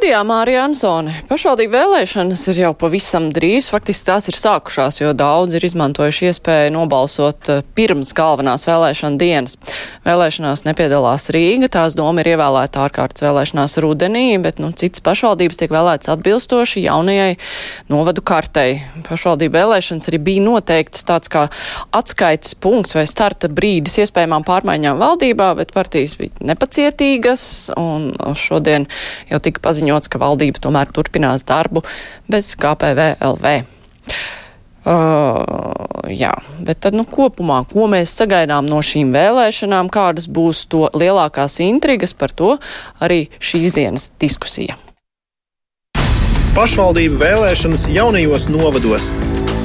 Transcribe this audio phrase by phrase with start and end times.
[0.00, 1.12] Studijā Mārija Ansone.
[1.28, 3.66] Pašvaldību vēlēšanas ir jau pavisam drīz.
[3.68, 9.58] Faktiski tās ir sākušās, jo daudz ir izmantojuši iespēju nobalsot eh, pirms galvenās vēlēšana dienas.
[10.08, 15.74] Vēlēšanās nepiedalās Rīga, tās doma ir ievēlēta ārkārtas vēlēšanās rudenī, bet nu, citas pašvaldības tiek
[15.76, 17.36] vēlētas atbilstoši jaunajai
[17.92, 18.80] novadu kartei.
[19.04, 21.44] Pašvaldību vēlēšanas arī bija noteikts tāds kā
[21.92, 27.44] atskaites punkts vai starta brīdis iespējamām pārmaiņām valdībā, bet partijas bija nepacietīgas
[27.76, 28.88] un šodien
[29.28, 31.82] jau tika paziņots paziņots, ka valdība tomēr turpinās darbu
[32.28, 33.60] bez KPVLV.
[34.80, 36.32] Uh, jā,
[36.64, 42.14] bet tad nu, kopumā, ko mēs sagaidām no šīm vēlēšanām, kādas būs to lielākās intrigas,
[42.14, 42.56] par to
[42.98, 44.78] arī šīs dienas diskusija.
[46.56, 49.10] Pašvaldību vēlēšanas jaunajos novados.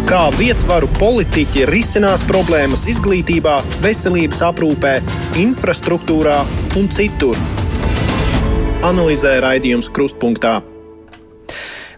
[0.05, 4.99] Kā vietvaru politiķi risinās problēmas izglītībā, veselības aprūpē,
[5.47, 6.43] infrastruktūrā
[6.77, 7.39] un citur
[8.85, 10.59] analizē raidījums Krustpunktā.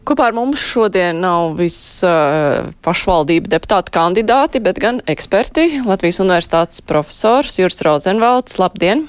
[0.08, 5.82] Kopā ar mums šodien nav viss uh, pašvaldību deputāti kandidāti, bet gan eksperti.
[5.88, 8.56] Latvijas universitātes profesors Juris Rozenvalds.
[8.62, 9.04] Labdien!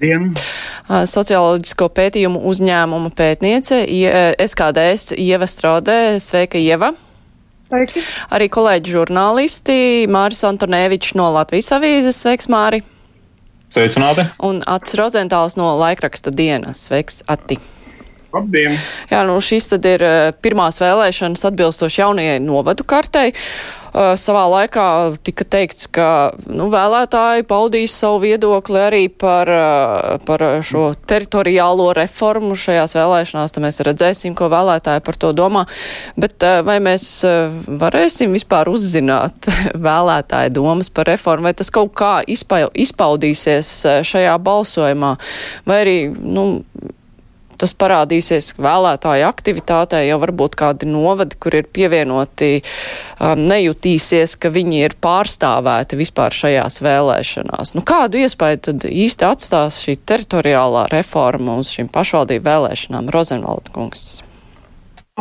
[0.00, 0.30] Dien.
[0.88, 3.82] Uh, socioloģisko pētījumu uzņēmuma pētniece
[4.40, 5.98] SKDS Ieva Straudē.
[6.24, 6.94] Sveika, Ieva!
[7.68, 8.06] Sveiki.
[8.32, 9.76] Arī kolēģi žurnālisti
[10.10, 12.22] Māris Antonēvičs no Latvijas avīzes.
[12.24, 12.80] Sveiks, Māri!
[13.70, 14.26] Sveicināti!
[14.46, 16.86] Un Ats Rozentāls no laikraksta dienas.
[16.88, 17.60] Sveiks, Ati!
[18.34, 18.74] Labdien!
[19.10, 23.30] Jā, nu šīs tad ir eh, pirmās vēlēšanas atbilstoši jaunajai novadu kartei.
[23.30, 24.86] Uh, savā laikā
[25.26, 26.08] tika teikts, ka
[26.46, 33.54] nu, vēlētāji paudīs savu viedokli arī par, uh, par šo teritoriālo reformu šajās vēlēšanās.
[33.54, 35.66] Tad mēs redzēsim, ko vēlētāji par to domā.
[36.20, 37.08] Bet uh, vai mēs
[37.82, 39.50] varēsim vispār uzzināt
[39.88, 43.74] vēlētāju domas par reformu, vai tas kaut kā izpaudīsies
[44.06, 45.16] šajā balsojumā,
[45.66, 46.46] vai arī, nu,
[47.60, 54.82] tas parādīsies vēlētāju aktivitātē, jau varbūt kādi novadi, kur ir pievienoti, um, nejutīsies, ka viņi
[54.86, 57.74] ir pārstāvēti vispār šajās vēlēšanās.
[57.76, 64.20] Nu, kādu iespēju tad īsti atstās šī teritoriālā reforma uz šīm pašvaldību vēlēšanām, Rozenvalda kungs?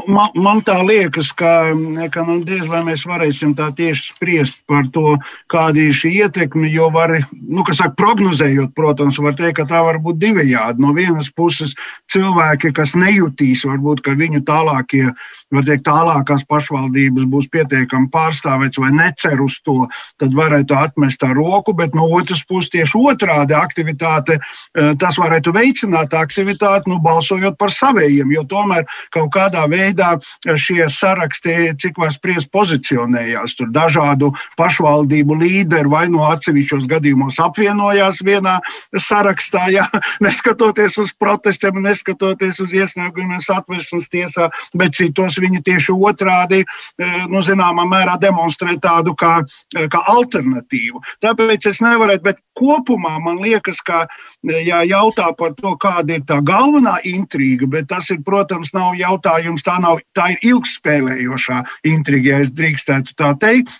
[0.07, 1.71] Man, man tā liekas, ka,
[2.13, 5.17] ka nu, diez vai mēs varēsim tā tieši spriest par to,
[5.51, 6.69] kāda ir šī ietekme.
[6.71, 10.83] Jo, var, nu, saka, prognozējot, protams, var teikt, ka tā var būt divējādi.
[10.83, 11.75] No vienas puses,
[12.13, 15.09] cilvēki, kas nejutīs, varbūt viņu tālākie
[15.53, 19.87] var teikt, tālākās pašvaldības būs pietiekami pārstāvēts vai necer uz to,
[20.21, 25.53] tad varētu atmest ar roku, bet no otras puses tieši otrādi aktivitāte, eh, tas varētu
[25.55, 30.15] veicināt aktivitāti, nu, balsojot par savējiem, jo tomēr kaut kādā veidā
[30.45, 33.55] šie saraksti, cik var spriest, pozicionējās.
[33.57, 38.59] Tur dažādu pašvaldību līderi vai no atsevišķos gadījumos apvienojās vienā
[38.95, 39.87] sarakstā, jā,
[40.25, 47.41] neskatoties uz protestiem, neskatoties uz iesniegumiem satversmes tiesā, bet citos viņi tieši otrādi, e, nu,
[47.45, 49.39] zināmā mērā demonstrē tādu kā,
[49.75, 51.01] e, kā alternatīvu.
[51.25, 54.05] Tāpēc es nevaru, bet kopumā man liekas, ka,
[54.43, 58.95] e, ja jautā par to, kāda ir tā galvenā intriga, bet tas ir, protams, nav
[58.99, 63.75] jautājums, tā, nav, tā ir ilgspēlējošā intriga, ja es drīkstētu tā teikt.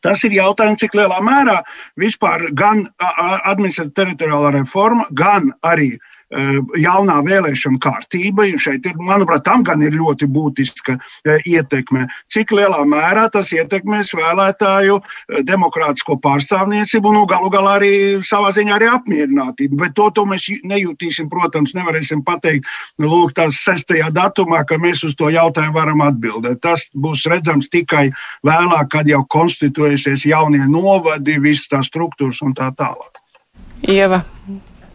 [0.00, 1.58] Tas ir jautājums, cik lielā mērā
[2.00, 8.46] vispār gan administratīvā teritoriālā reforma, gan arī uh, Eh, jaunā vēlēšana kārtība.
[8.60, 12.06] Šeit, ir, manuprāt, tam gan ir ļoti būtiska eh, ietekme.
[12.30, 17.92] Cik lielā mērā tas ietekmēs vēlētāju eh, demokrātisko pārstāvniecību un nu, galu galā arī
[18.26, 19.80] savā ziņā arī apmierinātību.
[19.82, 22.68] Bet to, to mēs nejūtīsim, protams, nevarēsim pateikt
[23.02, 26.62] lūk, tās sestajā datumā, ka mēs uz to jautājumu varam atbildēt.
[26.62, 28.08] Tas būs redzams tikai
[28.46, 33.18] vēlāk, kad jau konstituēsies jaunie novadi, visas tās struktūras un tā tālāk.
[33.88, 34.20] Ieva,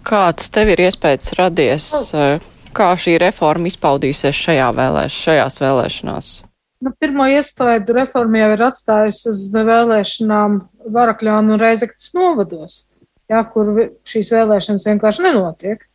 [0.05, 2.39] Kāds tev ir iespējas radies, eh,
[2.75, 6.27] kā šī reforma izpaudīsies šajā vēlēš, šajās vēlēšanās?
[6.85, 10.59] Nu, pirmo iespēju reforma jau ir atstājusi uz vēlēšanām
[10.93, 12.75] Varakļānu un Reizektas novados,
[13.31, 13.71] ja, kur
[14.05, 15.87] šīs vēlēšanas vienkārši nenotiek.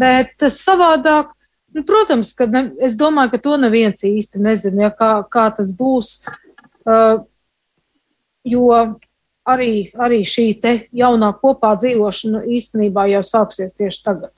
[0.00, 1.30] Bet tas savādāk,
[1.76, 5.70] nu, protams, ka ne, es domāju, ka to neviens īsti nezina, ja, kā, kā tas
[5.76, 6.16] būs.
[6.82, 7.22] Uh,
[8.42, 8.72] jo
[9.48, 10.46] arī, arī šī
[10.92, 14.32] jaunā kopā dzīvošana īstenībā jau sāksies tieši tagad.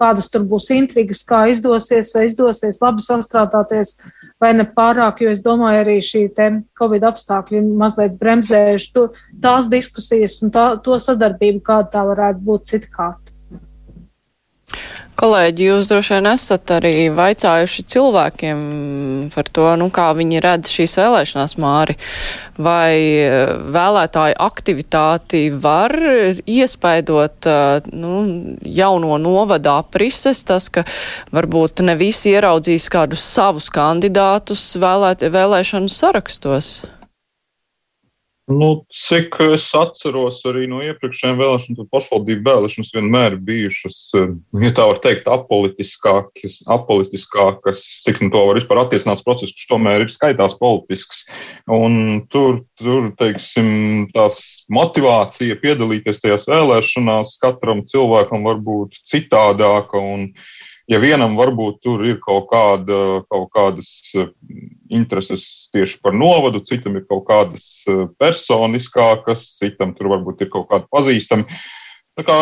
[0.00, 3.98] Kādas tur būs intrigas, kā izdosies, vai izdosies labi sastrādāties,
[4.40, 6.22] vai ne pārāk, jo es domāju, arī šī
[6.80, 9.04] Covid apstākļi mazliet bremzējuši
[9.42, 13.29] tās diskusijas un tā, to sadarbību, kāda tā varētu būt citkārt.
[15.20, 18.60] Kolēģi, jūs droši vien esat arī vaicājuši cilvēkiem
[19.34, 21.98] par to, nu, kā viņi redz šīs vēlēšanās māri,
[22.56, 25.92] vai eh, vēlētāju aktivitāti var
[26.48, 28.14] iespaidot eh, nu,
[28.64, 30.86] jauno novada aprises, tas, ka
[31.36, 36.78] varbūt ne visi ieraudzīs kādus savus kandidātus vēlēt, vēlēšanu sarakstos.
[38.50, 44.32] Nu, cik es atceros arī no iepriekšējām vēlēšanām, tad pašvaldību vēlēšanas vienmēr bijušas, eh,
[44.64, 50.02] ja tā var teikt, apolitiskākas, apolitiskākas cik nu to var vispār attiecināt process, kurš tomēr
[50.02, 51.22] ir skaitās politisks.
[51.70, 60.02] Un tur, tur, teiksim, tās motivācija piedalīties tajās vēlēšanās katram cilvēkam var būt citādāka.
[60.02, 60.32] Un,
[60.90, 64.30] ja vienam varbūt tur ir kaut, kāda, kaut kādas eh,
[64.90, 70.68] intereses tieši par novadu, citam ir kaut kādas eh, personiskākas, citam tur varbūt ir kaut
[70.72, 71.46] kādi pazīstami.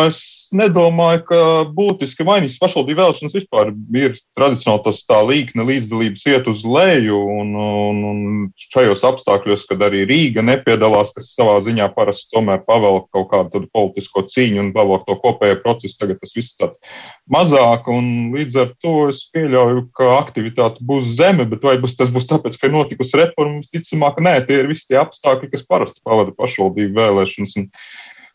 [0.08, 1.40] Es nedomāju, ka
[1.74, 3.70] būtiski mainīs pašvaldību vēlēšanas vispār.
[3.96, 8.20] Ir tradicionāli tas tā līkne līdzdalības iet uz leju, un, un, un
[8.58, 14.24] šajos apstākļos, kad arī Rīga nepiedalās, kas savā ziņā parasti tomēr pavelk kaut kādu politisko
[14.28, 16.82] cīņu un pavelk to kopējo procesu, tagad tas viss tāds
[17.30, 22.12] mazāk, un līdz ar to es pieļauju, ka aktivitāte būs zeme, bet vai būs, tas
[22.14, 26.04] būs tāpēc, ka ir notikusi reforma, visticamāk, nē, tie ir visi tie apstākļi, kas parasti
[26.04, 27.58] pavada pašvaldību vēlēšanas.
[27.62, 27.68] Un,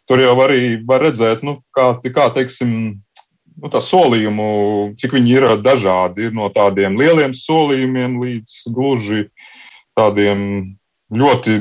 [0.09, 2.71] tur jau arī var redzēt, nu, kā, kā teiksim,
[3.57, 4.47] nu, tā solījumu,
[4.99, 6.29] cik viņi ir dažādi.
[6.29, 9.27] Ir no tādiem lieliem solījumiem līdz gluži
[9.97, 10.73] tādiem
[11.13, 11.57] ļoti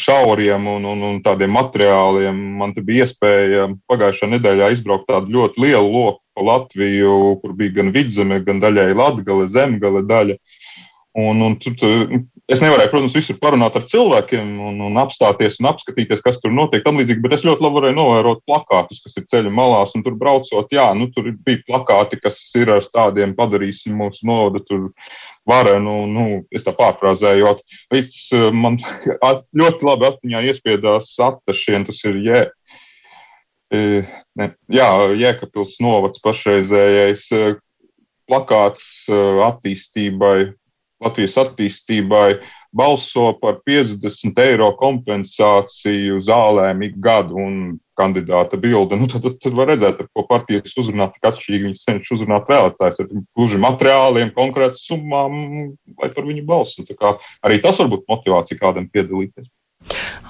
[0.00, 2.36] šauriem un, un, un tādiem materiāliem.
[2.60, 7.76] Man te bija iespēja pagājušā nedēļā izbraukt tādu ļoti lielu loku pa Latviju, kur bija
[7.80, 10.38] gan vidzeme, gan daļai latgale, zemgale daļa.
[11.14, 11.76] Un, un tur,
[12.44, 16.84] Es nevarēju, protams, visur parunāt ar cilvēkiem un, un apstāties un apskatīties, kas tur notiek.
[16.84, 19.94] Līdzīgi, bet es ļoti labi varēju novērot plakātus, kas ir ceļa malās.
[20.04, 24.82] Tur braucot, jā, nu, tur bija plakāti, kas ir ar tādiem padarīsim mūsu nodu tur
[25.48, 25.94] varenu.
[26.10, 27.54] Nu, es tā pārfrāzēju,
[27.94, 28.76] līdz eh, man
[29.62, 31.86] ļoti labi atmiņā iespiedās atašiem.
[31.88, 32.42] Tas ir jē.
[33.72, 33.80] E,
[34.36, 37.40] ne, jā, Jēkabils novads pašreizējais e,
[38.28, 39.16] plakāts e,
[39.48, 40.36] attīstībai
[41.02, 42.28] Latvijas attīstībai
[42.74, 47.56] balso par 50 eiro kompensāciju zālēm ik gadu un
[47.98, 48.98] kandidāta bilde.
[48.98, 51.68] Nu, tad, tad, var redzēt, ar ko partijas uzrunā tik atšķirīgi.
[51.68, 55.36] Viņi cenšas uzrunāt vēlētājus ar gluži materiāliem, konkrētām summām,
[56.02, 56.86] lai par viņu balstu.
[57.46, 59.50] Arī tas var būt motivācija kādam piedalīties.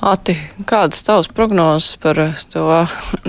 [0.04, 0.34] Ati,
[0.68, 2.18] kādas tavas prognozes par
[2.52, 2.64] to,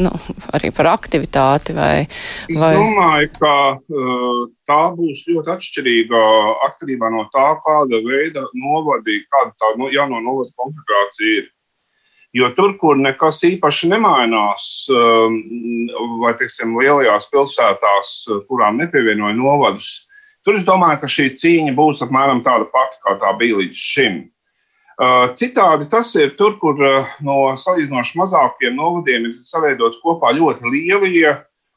[0.01, 0.11] nu,
[0.57, 1.75] arī par aktivitāti?
[1.77, 2.07] Vai,
[2.49, 2.73] es vai...
[2.75, 6.23] domāju, ka uh, tā būs ļoti atšķirīga
[6.67, 11.51] atkarībā no tā, kāda veida novadi, kāda tā no, jauno novadu konfigurācija ir.
[12.35, 15.37] Jo tur, kur nekas īpaši nemainās, um,
[16.19, 18.15] vai teiksim, lielajās pilsētās,
[18.49, 20.01] kurām nepievienoja novadus,
[20.43, 24.25] tur es domāju, ka šī cīņa būs apmēram tāda pati, kā tā bija līdz šim.
[24.95, 30.71] Uh, citādi tas ir tur, kur uh, no salīdzinoši mazākiem novadiem ir saveidot kopā ļoti
[30.71, 31.33] lielie,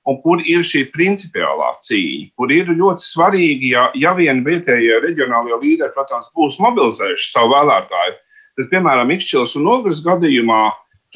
[0.08, 5.58] un kur ir šī principiālā cīņa, kur ir ļoti svarīgi, ja, ja vien vietējie reģionālie
[5.64, 8.14] līderi, protams, būs mobilizējuši savu vēlētāju,
[8.60, 10.62] tad, piemēram, Ikšķils un Ogres gadījumā,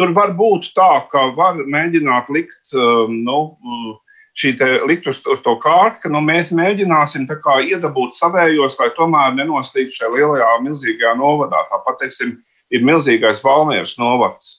[0.00, 3.38] tur var būt tā, ka var mēģināt likt um, nu,
[4.38, 4.54] šī
[4.88, 9.92] likt uz, uz to kārtu, ka nu, mēs mēģināsim kā, iedabūt savējos, lai tomēr nenoslīd
[9.92, 11.66] šajā lielajā, milzīgajā novadā.
[11.70, 12.38] Tāpat, teiksim,
[12.72, 14.54] ir milzīgais Valmieras novads,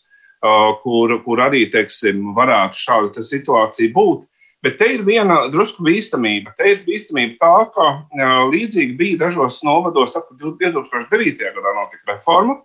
[0.46, 4.28] uh, kur, kur arī, teiksim, varētu šāda situācija būt.
[4.64, 6.54] Bet te ir viena drusku bīstamība.
[6.56, 11.50] Te ir bīstamība tā, ka uh, līdzīgi bija dažos novados, tad, kad 2009.
[11.58, 12.62] gadā notika reforma,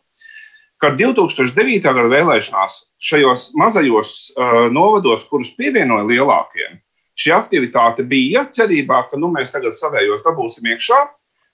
[0.78, 1.80] ka 2009.
[1.88, 6.78] gada vēlēšanās šajos mazajos uh, novados, kurus pievienoja lielākiem,
[7.18, 11.00] šī aktivitāte bija cerībā, ka nu, mēs tagad savējos dabūsim iekšā.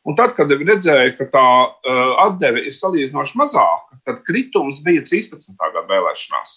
[0.05, 5.57] Un tad, kad redzēju, ka tā uh, atdeve ir salīdzinoši mazāka, tad kritums bija 13.
[5.57, 6.53] gada vēlēšanās.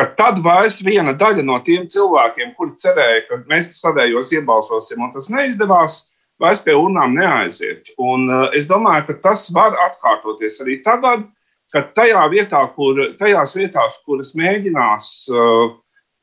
[0.00, 5.12] Kad tad vairs viena daļa no tiem cilvēkiem, kuri cerēja, ka mēs savējos iebalsosim, un
[5.12, 6.00] tas neizdevās,
[6.40, 7.92] vairs pie urnām neaiziet.
[8.00, 11.28] Un, uh, es domāju, ka tas var atkārtoties arī tagad,
[11.74, 15.74] kad tajā vietā, kur, tajās vietās, kuras mēģinās uh,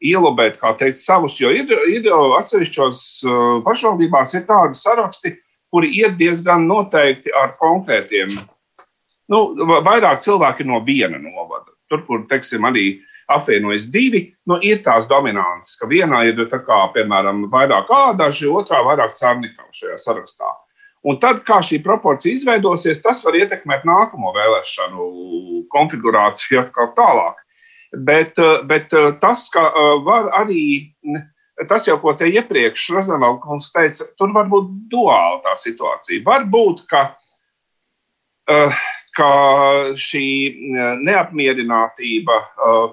[0.01, 5.35] ielobēt, kā teikt, savus, jo ir, ir atsevišķos uh, pašvaldībās ir tādi saraksti,
[5.71, 8.33] kuri iet diezgan noteikti ar konkrētiem,
[9.31, 9.43] nu,
[9.85, 11.69] vairāk cilvēki no viena novada.
[11.91, 17.45] Tur, kur, teiksim, arī apvienojas divi, nu, ir tās dominantas, ka vienā ir, kā, piemēram,
[17.51, 20.51] vairāk ādaži, otrā vairāk cārnikavu šajā sarakstā.
[21.07, 25.05] Un tad, kā šī proporcija izveidosies, tas var ietekmēt nākamo vēlēšanu
[25.73, 27.39] konfigurāciju atkal tālāk.
[27.91, 30.93] Bet, eh, bet eh, tas, ka eh, var arī
[31.67, 36.23] tas jau, ko te iepriekš Rozenvalds teica, tur var būt duāla tā situācija.
[36.25, 37.01] Varbūt, ka,
[39.13, 39.27] ka
[39.93, 40.23] šī
[41.05, 42.37] neapmierinātība,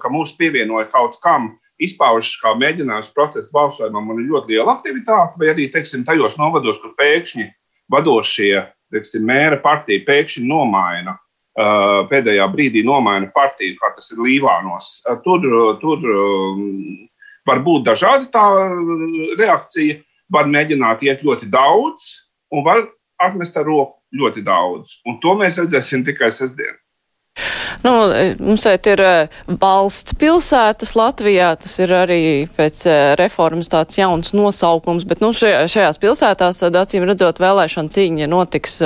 [0.03, 5.41] ka mūs pievienoja kaut kam, izpaužas kā mēģinājums protestu balsojumam un ir ļoti liela aktivitāte,
[5.41, 7.49] vai arī, teiksim, tajos novados, kur pēkšņi
[7.89, 8.53] vadošie,
[8.93, 11.17] teiksim, mēra partija pēkšņi nomaina
[12.11, 14.91] pēdējā brīdī nomaina partiju, kā tas ir Līvānos.
[15.25, 15.47] Tur,
[15.83, 16.05] tur
[17.49, 18.45] var būt dažāda tā
[19.41, 20.03] reakcija.
[20.29, 22.11] Var mēģināt iet ļoti daudz,
[22.53, 22.83] un var
[23.25, 24.99] atmest ar roku ļoti daudz.
[25.09, 26.77] Un to mēs redzēsim tikai sestdien.
[27.85, 27.93] Nu,
[28.43, 29.03] mums šeit ir
[29.47, 32.21] valsts pilsētas Latvijā, tas ir arī
[32.57, 32.83] pēc
[33.21, 38.81] reformas tāds jauns nosaukums, bet nu, šajā, šajās pilsētās tad acīm redzot vēlēšana cīņa notiks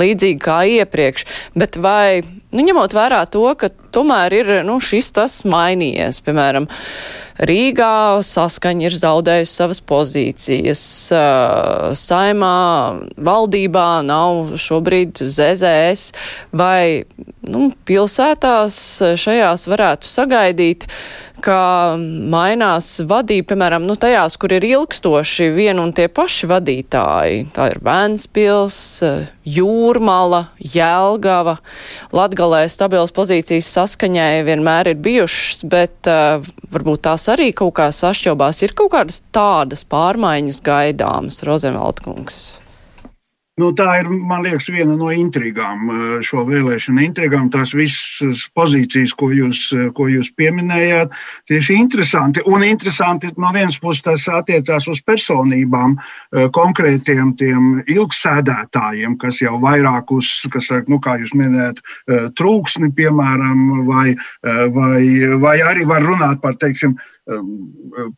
[0.00, 1.26] līdzīgi kā iepriekš.
[1.58, 2.22] Bet vai,
[2.54, 6.22] nu, ņemot vērā to, ka tomēr ir nu, šis tas mainījies.
[6.24, 6.68] Piemēram,
[7.40, 10.82] Rīgā saskaņa ir zaudējusi savas pozīcijas,
[11.96, 12.56] saimā
[13.16, 16.12] valdībā nav šobrīd ZZS,
[16.52, 17.06] vai
[17.48, 17.70] nu,
[18.30, 20.86] pilsētās šajās varētu sagaidīt
[21.40, 27.46] ka mainās vadība, piemēram, nu, tajās, kur ir ilgstoši vien un tie paši vadītāji.
[27.56, 28.78] Tā ir Vēnspils,
[29.48, 31.56] Jūrmala, Jēlgava.
[32.12, 38.62] Latgalē stabilas pozīcijas saskaņai vienmēr ir bijušas, bet uh, varbūt tās arī kaut kā sašķobās.
[38.66, 42.59] Ir kaut kādas tādas pārmaiņas gaidāmas, Rozenvaldkungs.
[43.60, 47.50] Nu, tā ir, man liekas, viena no intrigām, eh, šo vēlēšanu intrigām.
[47.52, 51.12] Tās visas pozīcijas, ko jūs, eh, ko jūs pieminējāt,
[51.50, 52.44] tieši interesanti.
[52.46, 59.60] Un interesanti no vienas puses tas attiecās uz personībām, eh, konkrētiem tiem ilgsēdētājiem, kas jau
[59.60, 61.78] vairāk uz, kas, nu, kā jūs minējāt,
[62.38, 65.02] trūksni, piemēram, vai, vai,
[65.38, 66.96] vai arī var runāt par, teiksim,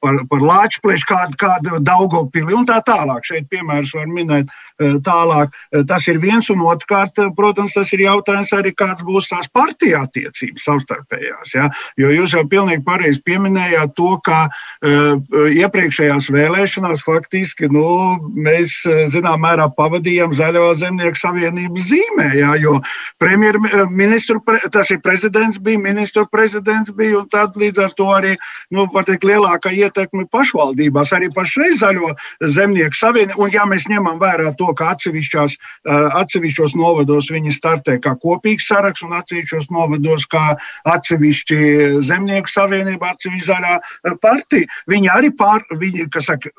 [0.01, 3.27] par, par Lāčplēšu, kādu, kādu Daugopili un tā tālāk.
[3.27, 5.53] Šeit piemērs var minēt uh, tālāk.
[5.73, 9.51] Uh, tas ir viens un otrkārt, uh, protams, tas ir jautājums arī, kāds būs tās
[9.53, 11.55] partija attiecības savstarpējās.
[11.57, 11.69] Ja?
[12.01, 17.85] Jo jūs jau pilnīgi pareizi pieminējāt to, ka uh, iepriekšējās vēlēšanās faktiski nu,
[18.33, 18.83] mēs
[19.13, 22.55] zinām mērā pavadījām Zaļo zemnieku savienības zīmē, ja?
[22.61, 22.79] jo
[23.23, 24.41] premjerministru,
[24.73, 28.35] tas ir prezidents bija, ministru prezidents bija un tad līdz ar to arī
[28.73, 32.13] nu, teikt, lielākā ietekme pašvaldībās, arī pašreiz zaļo
[32.55, 33.41] zemnieku savienību.
[33.43, 39.17] Un, ja mēs ņemam vērā to, ka atsevišķos novados viņi startē kā kopīgs saraksts un
[39.19, 40.57] atsevišķos novados kā
[40.97, 41.61] atsevišķi
[42.09, 43.79] zemnieku savienība, atsevišķi zaļā
[44.23, 46.53] partija, viņi arī pār, viņi, kas saka,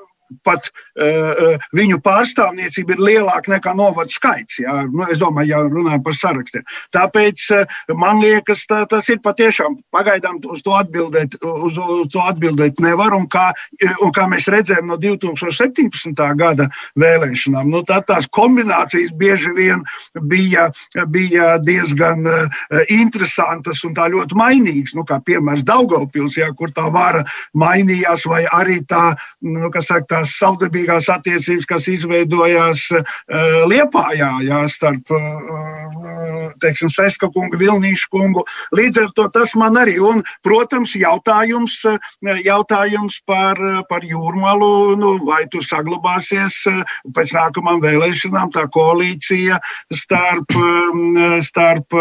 [0.46, 4.60] pat uh, viņu pārstāvniecība ir lielāka nekā novadu skaits.
[4.64, 4.84] Jā.
[4.90, 6.66] Nu, es domāju, ja runājam par sarakstiem.
[6.96, 12.24] Tāpēc uh, man liekas, tā, tas ir patiešām pagaidām uz to atbildēt, uz, uz to
[12.24, 13.16] atbildēt nevar.
[13.18, 13.50] Un kā,
[14.04, 16.24] un kā mēs redzējām no 2017.
[16.40, 19.84] gada vēlēšanām, nu, tā, tās kombinācijas bieži vien
[20.30, 20.70] bija,
[21.14, 22.64] bija diezgan uh,
[22.94, 24.96] interesantas un tā ļoti mainīgas.
[24.98, 27.24] Nu, kā piemērs Daugavpils, jā, kur tā vara
[27.58, 29.14] mainījās, vai arī tā,
[29.46, 33.04] nu, kas saka, tā tās savdabīgās attiecības, kas izveidojās uh,
[33.68, 38.44] Liepājā jā, starp uh, teiksim, Seska kungu, Vilnīšu kungu.
[38.76, 41.80] Līdz ar to tas man arī, un, protams, jautājums,
[42.44, 46.60] jautājums par, par jūrmalu, nu, vai tur saglabāsies
[47.16, 49.60] pēc nākamām vēlēšanām tā koalīcija
[49.94, 50.56] starp,
[51.44, 51.98] starp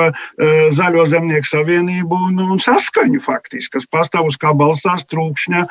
[0.76, 5.64] Zaļo zemnieku savienību un, un saskaņu faktiski, kas pastāv uz kā balstās trūkšņa,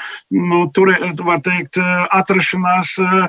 [0.52, 3.28] nu, tur, var teikt, atrašanās atrašanās, eh,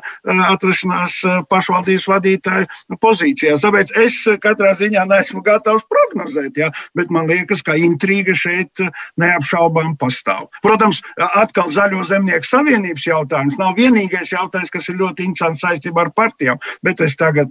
[0.52, 3.62] atrašanās eh, pašvaldības vadītāju pozīcijās.
[3.64, 8.90] Tāpēc es katrā ziņā neesmu gatavs prognozēt, ja, bet man liekas, ka intriga šeit eh,
[9.18, 10.48] neapšaubām pastāv.
[10.62, 16.14] Protams, atkal Zaļo zemnieku savienības jautājums nav vienīgais jautājums, kas ir ļoti interesants saistībā ar
[16.14, 17.50] partijām, bet es tagad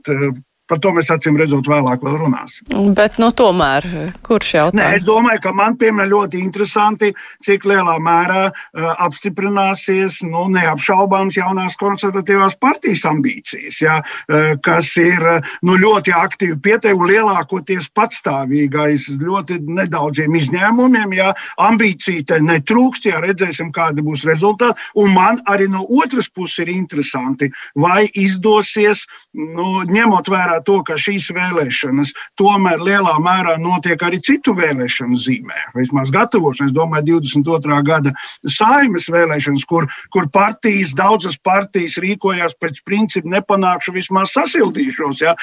[0.71, 2.69] Par to mēs acīm redzot vēlāk vēl runāsim.
[2.95, 3.83] Bet, nu, tomēr,
[4.23, 4.77] kurš jautā?
[4.79, 7.09] Nē, es domāju, ka man, piemēram, ļoti interesanti,
[7.43, 15.19] cik lielā mērā uh, apstiprināsies, nu, neapšaubāms jaunās konservatīvās partijas ambīcijas, ja, uh, kas ir,
[15.19, 23.19] uh, nu, ļoti aktīvi pieteikumi lielākoties patstāvīgais, ļoti nedaudziem izņēmumiem, ja ambīcija te netrūkst, ja
[23.27, 24.87] redzēsim, kādi būs rezultāti.
[25.03, 29.03] Un man arī no otras puses ir interesanti, vai izdosies,
[29.35, 35.58] nu, ņemot vērā to, ka šīs vēlēšanas tomēr lielā mērā notiek arī citu vēlēšanu zīmē.
[35.77, 37.82] Vismaz gatavošanās, domāju, 22.
[37.88, 38.13] gada
[38.50, 45.24] saimas vēlēšanas, kur, kur partijas, daudzas partijas rīkojās pēc principa nepanākšu vismaz sasildīšos.
[45.24, 45.36] Ja?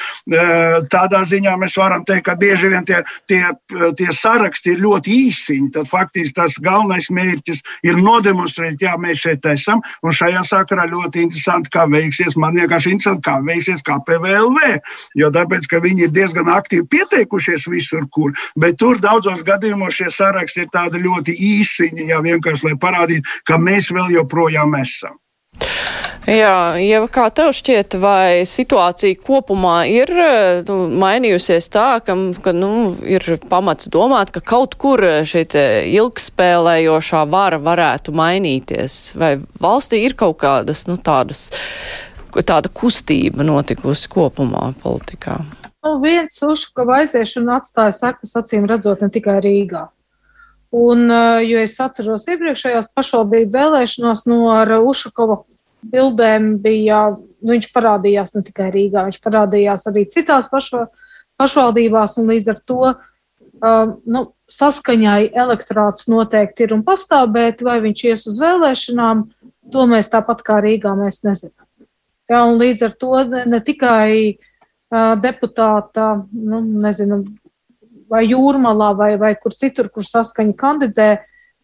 [0.91, 3.43] Tādā ziņā mēs varam teikt, ka bieži vien tie, tie,
[3.99, 5.71] tie saraksti ir ļoti īsiņi.
[5.75, 9.83] Tad faktiski tas galvenais mērķis ir nodemonstrēt, jā, mēs šeit esam.
[10.05, 12.37] Un šajā sakarā ļoti interesanti, kā veiksies.
[12.39, 14.79] Man vienkārši interesanti, kā veiksies KPVLV.
[15.17, 18.35] Jo tāpēc, ka viņi ir diezgan aktīvi pieteikušies visur, kur.
[18.59, 23.57] Bet tur daudzos gadījumos šie saraksti ir tādi ļoti īsiņi, jā, vienkārši lai parādītu, ka
[23.61, 25.17] mēs vēl joprojām esam.
[26.29, 30.11] Jā, ja kā tev šķiet, vai situācija kopumā ir
[30.67, 35.45] nu, mainījusies tā, ka, ka nu, ir pamats domāt, ka kaut kur šī
[35.89, 38.99] ilgspēlējošā vara varētu mainīties?
[39.17, 39.31] Vai
[39.63, 41.47] valstī ir kaut kādas nu, tādas,
[42.45, 45.39] tāda kustība notikusi kopumā politikā?
[45.85, 49.85] Nu, viens Uškava aiziešana atstāja sekas acīm redzot ne tikai Rīgā.
[50.75, 51.07] Un,
[51.41, 54.41] jo es atceros iepriekšējās pašvaldību vēlēšanās no
[54.91, 55.39] Ušakova
[55.89, 60.89] bildēm bija, nu, viņš parādījās ne tikai Rīgā, viņš parādījās arī citās pašva,
[61.39, 67.79] pašvaldībās, un līdz ar to uh, nu, saskaņai elektorāts noteikti ir un pastāv, bet vai
[67.85, 69.25] viņš ies uz vēlēšanām,
[69.71, 71.68] to mēs tāpat kā Rīgā mēs nezinām.
[72.29, 77.23] Un līdz ar to ne, ne tikai uh, deputāta, nu, nezinu,
[78.09, 81.09] vai jūrmalā vai, vai kur citur, kur saskaņa kandidē,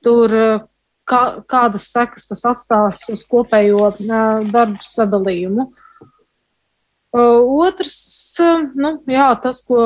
[0.06, 0.64] tur uh,
[1.10, 5.70] kā, kādas sekas tas atstās uz kopējo darbu sadalījumu.
[7.16, 7.98] Otrs,
[8.76, 9.80] nu, jā, tas, ko,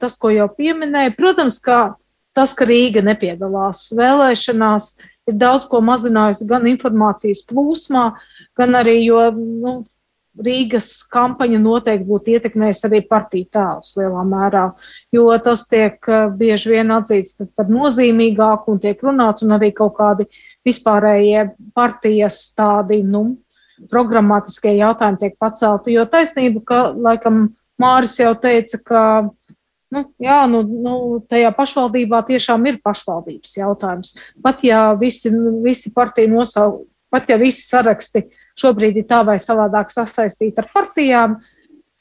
[0.00, 1.94] tas, ko jau pieminēju, protams, ka
[2.34, 4.88] tas, ka Rīga nepiedalās vēlēšanās,
[5.30, 8.08] ir daudz ko mazinājusi gan informācijas plūsmā,
[8.58, 9.76] gan arī, jo nu,
[10.32, 14.62] Rīgas kampaņa noteikti būtu ietekmējusi arī partiju tēlus lielā mērā,
[15.12, 16.08] jo tas tiek
[16.38, 20.28] bieži vien atzīts par nozīmīgāku un tiek runāts, un arī kaut kādi
[20.64, 23.26] vispārējie partijas tādi, nu,
[23.92, 25.96] programmatiskie jautājumi tiek pacelti.
[25.98, 29.02] Jo taisnība, ka, laikam, Māris jau teica, ka,
[29.92, 30.96] nu, jā, nu, nu,
[31.28, 34.14] tajā pašvaldībā tiešām ir pašvaldības jautājums.
[34.44, 35.32] Pat ja visi,
[35.64, 41.38] visi partiju nosaukt, pat ja visi saraksti šobrīd ir tā vai savādāk sasaistīti ar partijām,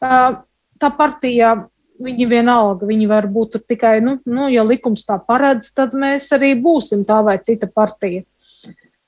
[0.01, 1.55] tā partija
[2.01, 6.53] viņi vienalga, viņi var būt tikai, nu, nu, ja likums tā paredz, tad mēs arī
[6.59, 8.25] būsim tā vai cita partija.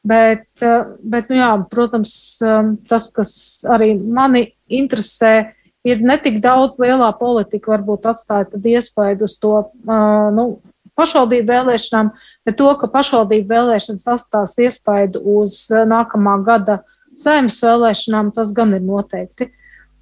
[0.03, 5.53] Bet, eh, bet nu jā, protams, um, tas, kas arī mani interesē,
[5.87, 10.59] ir ne tik daudz lielā politika, varbūt atstāja iespēju uz to uh, nu,
[10.99, 12.11] pašvaldību vēlēšanām,
[12.43, 16.81] bet to, ka pašvaldību vēlēšanas atstās iespēju uz uh, nākamā gada
[17.19, 19.51] saimnes vēlēšanām, tas gan ir noteikti.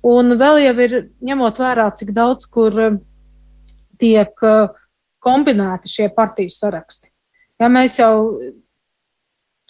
[0.07, 2.73] Un vēl jau ir ņemot vērā, cik daudz kur
[4.01, 4.45] tiek
[5.21, 7.11] kombinēti šie partiju saraksti.
[7.61, 8.15] Ja mēs jau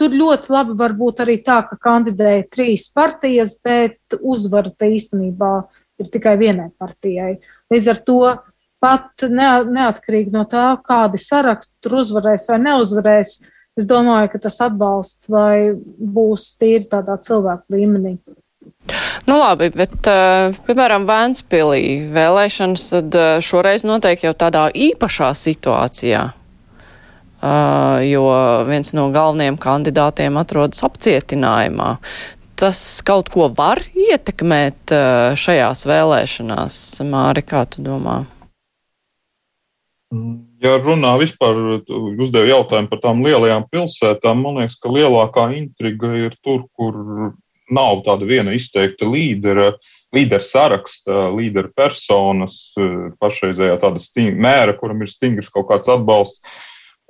[0.01, 5.51] Tur ļoti labi var būt arī tā, ka kandidēja trīs partijas, bet uzvara īstenībā
[6.01, 7.36] ir tikai vienai partijai.
[7.69, 8.21] Līdz ar to
[8.82, 13.36] pat neatkarīgi no tā, kādi saraksti tur uzvarēs vai neuzvarēs,
[13.79, 18.17] es domāju, ka tas atbalsts vai būs tīri tādā cilvēku līmenī.
[19.25, 26.27] Nu labi, bet, uh, piemēram, Vēnspilī vēlēšanas tad uh, šoreiz notiek jau tādā īpašā situācijā.
[27.41, 28.25] Uh, jo
[28.67, 31.95] viens no galvenajiem kandidātiem atrodas apcietinājumā.
[32.62, 34.93] Tas kaut ko var ietekmēt
[35.41, 36.75] šajās vēlēšanās,
[37.10, 38.19] Māri, kā tu domā?
[40.62, 41.56] Ja runā vispār,
[42.19, 46.97] uzdev jautājumu par tām lielajām pilsētām, man liekas, ka lielākā intriga ir tur, kur
[47.71, 49.71] nav tāda viena izteikta līdera,
[50.12, 52.74] līderu saraksta, līderu personas,
[53.24, 54.04] pašreizējā tāda
[54.36, 56.43] mēra, kuram ir stingrs kaut kāds atbalsts.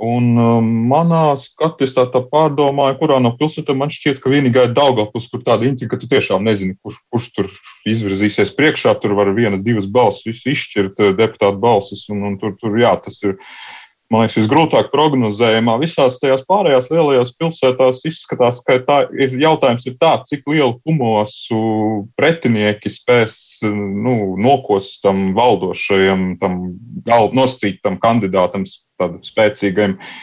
[0.02, 4.64] Un um, manā skatījumā es tā, tā pārdomāju, kurā no pilsētām man šķiet, ka vienīgā
[4.66, 7.50] ir Daugavpils, kur tāda intriga, ka tu tiešām nezini, kurš, kurš tur
[7.86, 8.96] izvirzīsies priekšā.
[8.98, 12.96] Tur var vienas, divas balsis, visu izšķirt eh, deputātu balsis, un, un tur, tur jā,
[13.04, 13.38] tas ir
[14.12, 15.78] man liekas, visgrūtāk prognozējumā.
[15.82, 21.62] Visās tajās pārējās lielajās pilsētās izskatās, ka tā ir jautājums ir tā, cik lielu kumosu
[22.20, 26.60] pretinieki spēs nu, nokost tam valdošajam, tam
[27.08, 28.68] nosacītam kandidātam,
[29.00, 29.98] tādam spēcīgam.
[29.98, 30.20] Uh,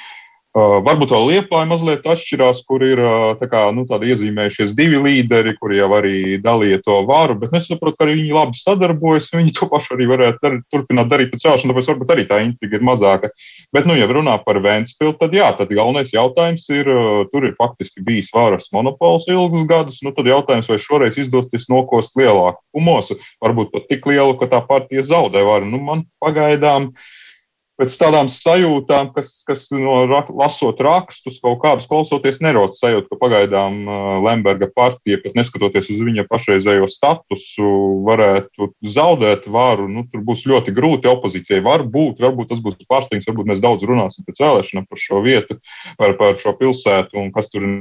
[0.56, 5.88] varbūt vēl Liepāja mazliet atšķirās, kur ir uh, kā, nu, iezīmējušies divi līderi, kuri jau
[5.98, 9.28] arī dalīja to varu, bet es saprotu, ka arī viņi labi sadarbojas.
[9.34, 12.78] Viņi to pašu arī varētu dar, turpināt darīt pēc vēlēšanām, tāpēc varbūt arī tā intriga
[12.78, 13.30] ir mazāka.
[13.76, 17.54] Bet, nu, ja runā par Vēnspilsnu, tad jā, tad galvenais jautājums ir, uh, tur ir
[17.58, 20.00] faktiski bijis varas monopols ilgus gadus.
[20.06, 24.64] Nu, tad jautājums, vai šoreiz izdosies nokost lielāku humosu, varbūt pat tik lielu, ka tā
[24.64, 25.68] partija zaudē varu.
[25.68, 26.92] Nu, man pagaidām
[27.78, 30.00] pēc tādām sajūtām, kas, kas no
[30.34, 33.80] lasot rakstus, kaut kādus klausoties, nerod sajūta, ka pagaidām
[34.24, 37.68] Lemberga partija, pat neskatoties uz viņa pašreizējo statusu,
[38.08, 39.86] varētu zaudēt varu.
[39.92, 41.62] Nu, tur būs ļoti grūti opozīcijai.
[41.66, 45.60] Varbūt, varbūt tas būs pārsteigums, varbūt mēs daudz runāsim pēc vēlēšanām par šo vietu,
[46.00, 47.78] par, par šo pilsētu un kas tur ir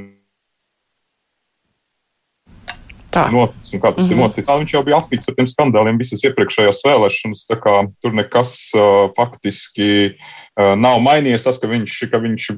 [3.08, 3.30] Tā.
[3.32, 4.17] noticis un kā tas mm -hmm.
[4.17, 4.50] ir noticis.
[4.50, 10.12] Viņš jau bija apvīts ar tiem skandāliem visas iepriekšējās vēlēšanas, kā tur nekas uh, faktiski
[10.12, 11.43] uh, nav mainījies.
[11.43, 12.50] Tas, ka viņš, ka viņš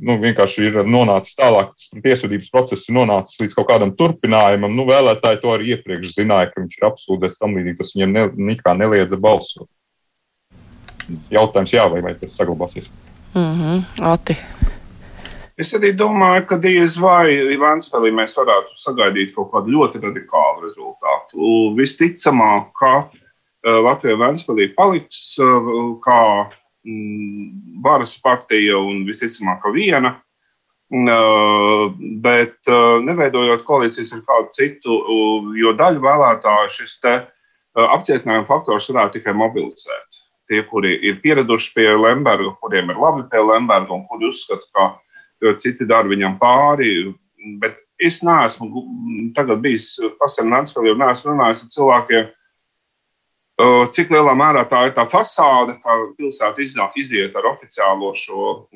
[0.00, 4.74] nu, vienkārši ir nonācis tālāk, tiesvedības process ir nonācis līdz kaut kādam turpinājumam.
[4.74, 8.56] Nu, vēlētāji to arī iepriekš zināja, ka viņš ir apsūdzēts tam līdzīgi, tas viņiem ne,
[8.78, 9.68] neliedza balsot.
[11.32, 12.90] Jautājums jā, vai, vai tas saglabāsies?
[13.34, 14.04] Mm -hmm.
[14.12, 14.36] Ati.
[15.58, 21.48] Es arī domāju, ka diez vai Vēnspēlī mēs varētu sagaidīt kaut kādu ļoti radikālu rezultātu.
[21.74, 25.72] Visticamāk, ka eh, Latvija Vēnspēlī paliks eh,
[26.04, 26.20] kā
[26.86, 27.48] mm,
[27.82, 30.12] varas partija un visticamāk, ka viena.
[30.94, 31.82] Eh,
[32.22, 32.70] bet
[33.08, 35.00] neveidojot koalīcijas ar kādu citu,
[35.58, 36.94] jo daļu vēlētāju šis
[37.82, 40.22] apcietinājuma faktors varētu tikai mobilizēt.
[40.48, 44.88] Tie, kuri ir pieraduši pie Lemberga, kuriem ir labi pie Lemberga un kuri uzskata, ka
[45.62, 47.12] citi dara viņam pāri.
[47.62, 48.84] Bet es neesmu
[49.62, 52.28] bijis pasemnāts, vēl jau neesmu runājis ar cilvēkiem,
[53.90, 58.68] cik lielā mērā tā ir tā fasāde, kā pilsēta iznāk, iziet ar oficiālo šo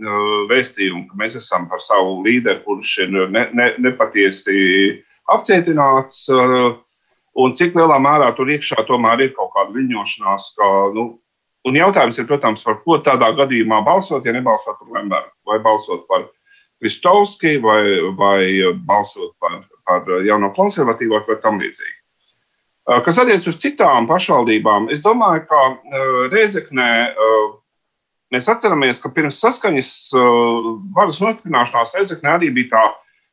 [0.51, 6.27] vēstījumu, ka mēs esam par savu līderi, kurš ir ne, ne, nepatiesi apcietināts.
[7.33, 10.66] Un cik lielā mērā tur iekšā tomēr ir kaut kāda viļņošanās, ka,
[10.98, 11.07] nu,
[11.64, 16.05] un jautājums ir, protams, par ko tādā gadījumā balsot, ja nebalsot par Lembergu vai balsot
[16.11, 16.27] par
[16.83, 17.83] Kristovski vai,
[18.18, 18.45] vai
[18.87, 21.99] balsot par, par jauno konservatīvo vai tam līdzīgi.
[23.07, 25.61] Kas attiecas uz citām pašvaldībām, es domāju, ka
[26.33, 26.88] Reizeknē
[28.35, 29.92] mēs atceramies, ka pirms saskaņas
[30.97, 32.83] varas nostiprināšanās Reizeknē arī bija tā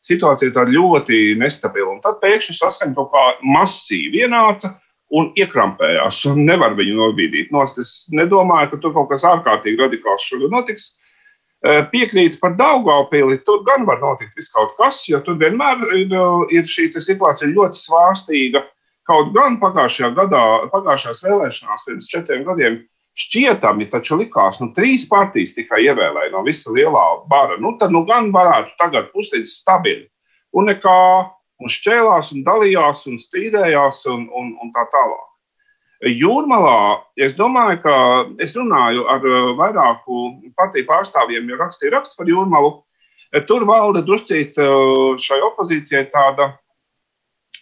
[0.06, 1.96] situācija tā ļoti nestabila.
[1.96, 3.26] Un tad pēkšņi saskaņa kaut kā
[3.58, 4.76] masīvi ienāca
[5.10, 7.50] un iekrampējās, un nevar viņu nobīdīt.
[7.56, 7.82] Nost.
[7.82, 10.92] Es nedomāju, ka tur kaut kas ārkārtīgi radikāls šogad notiks.
[11.60, 16.14] Piekrītu par Daugaupili, tur gan var notikt kaut kas, jo tur vienmēr ir,
[16.56, 18.64] ir šī situācija ļoti svārstīga.
[19.10, 22.80] Kaut gan pagājušajā gadā, pagājušajās vēlēšanās pirms četriem gadiem
[23.20, 27.58] šķietami taču likās, nu, trīs partijas tikai ievēlēja no visa lielā bara.
[27.60, 30.08] Nu, tad nu gan varētu tagad puslīdz stabili.
[30.56, 31.00] Un nekā,
[31.60, 35.29] un šķēlās, un dalījās, un strīdējās, un, un, un tā tālāk.
[36.00, 37.96] Jūrmalā es domāju, ka
[38.40, 40.22] es runāju ar uh, vairāku
[40.56, 42.78] partiju pārstāvjiem, jo rakstīju rakstu par jūrmalu.
[43.46, 46.54] Tur valda druscīt uh, šai opozīcijai tāda,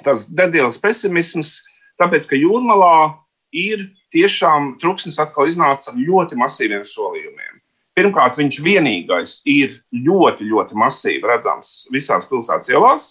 [0.05, 1.57] tāds nedēļas pesimisms,
[1.97, 3.17] tāpēc ka jūrmalā
[3.57, 7.57] ir tiešām truksnis atkal iznāca ar ļoti masīviem solījumiem.
[7.97, 13.07] Pirmkārt, viņš vienīgais ir ļoti, ļoti masīvi redzams visās pilsētas ielās.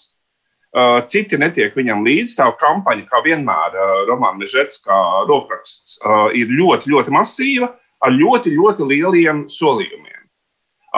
[0.77, 2.35] Uh, citi netiek viņam līdzi.
[2.37, 7.71] Tā kampaņa, kā vienmēr, uh, Romanis Mežets, kā rokraksts, uh, ir ļoti, ļoti masīva,
[8.05, 10.27] ar ļoti, ļoti lieliem solījumiem,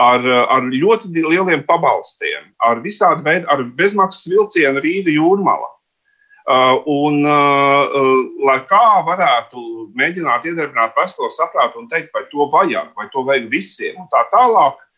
[0.03, 5.71] ar, ar ļoti lieliem pabalstiem, ar visādi veidu, ar bezmaksas vilcienu Rīga jūrmala.
[6.89, 7.21] Un,
[8.41, 9.61] lai kā varētu
[9.99, 14.23] mēģināt iedarbināt veselo saprātu un teikt, vai to vajag, vai to vajag visiem, un tā
[14.31, 14.88] tālāk, Eh,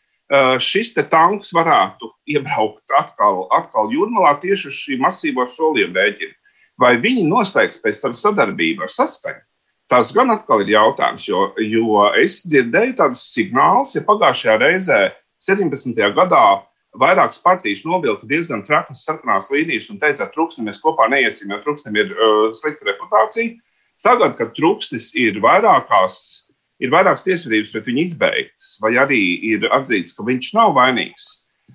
[0.64, 6.36] šis tanks varētu iebraukt atkal, atkal jūrmalā tieši uz šī masīvo solījumu rēķina.
[6.82, 9.42] Vai viņi noslēgs pēc tam sadarbību ar saskaņu?
[9.92, 15.00] Tas gan atkal ir jautājums, jo, jo es dzirdēju tādus signālus, ja pagājušajā reizē,
[15.44, 16.00] 17.
[16.16, 16.46] gadā,
[17.02, 21.60] vairākas partijas novilka diezgan trakas sarkanās līnijas un teica, ka trūksni mēs kopā neiesim, jo
[21.66, 23.58] trūksnim ir uh, slikta reputācija.
[24.06, 26.16] Tagad, kad trūksnis ir vairākās
[26.82, 29.22] ir vairākas tiesvedības pret viņu izbeigtas, vai arī
[29.54, 31.30] ir atzīts, ka viņš nav vainīgs.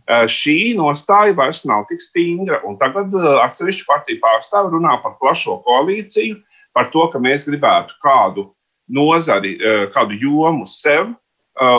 [0.06, 5.16] Eh, šī nostāja vairs nav tik stingra, un tagad eh, atsevišķu partiju pārstāvi runā par
[5.22, 6.38] plašo koalīciju,
[6.76, 8.50] par to, ka mēs gribētu kādu
[8.86, 11.14] nozari, eh, kādu jomu sev,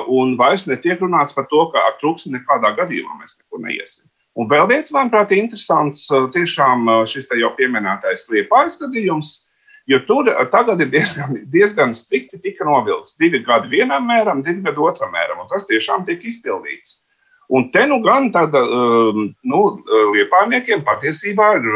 [0.10, 4.08] un vairs netiek runāts par to, ka ar trūksni nekādā gadījumā mēs neko neiesim.
[4.34, 9.47] Un vēl viens, manuprāt, interesants, tiešām šis jau pieminētais liepājas gadījums,
[9.88, 14.64] Jo tur eh, tagad ir diezgan, diezgan strikti tika novilkts divi gadi vienam mēram, divi
[14.66, 17.02] gadi otram mēram, un tas tiešām tiek izpildīts.
[17.48, 21.70] Un te nu gan tāda, um, nu, liepājniekiem patiesībā ir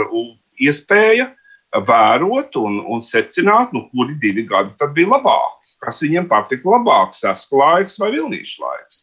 [0.67, 1.29] iespēja
[1.87, 7.15] vērot un, un secināt, nu, kuri divi gadi tad bija labāki, kas viņiem patika labāk,
[7.15, 8.99] sasku laiks vai vilnīšu laiks.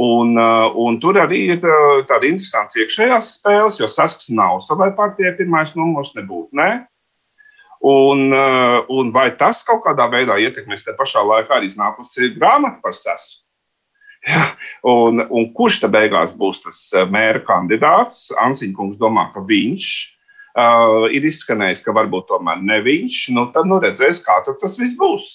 [0.00, 4.88] Un, uh, un tur arī ir uh, tāda interesanta iekšējās spēles, jo sasks nav savai
[4.96, 6.56] partijai pirmais numurs nebūtu.
[6.56, 6.86] Ne?
[7.80, 12.82] Un, uh, un vai tas kaut kādā veidā ietekmēs te pašā laikā arī iznākusi grāmata
[12.84, 13.44] par sasku?
[14.28, 14.50] Ja,
[14.84, 18.26] un, un kurš tad beigās būs tas mēra kandidāts?
[18.36, 19.86] Ansiņkungs domā, ka viņš
[20.60, 23.16] uh, ir izskanējis, ka varbūt tomēr ne viņš.
[23.32, 25.30] Nu, tad nu, redzēs, kā tas viss būs.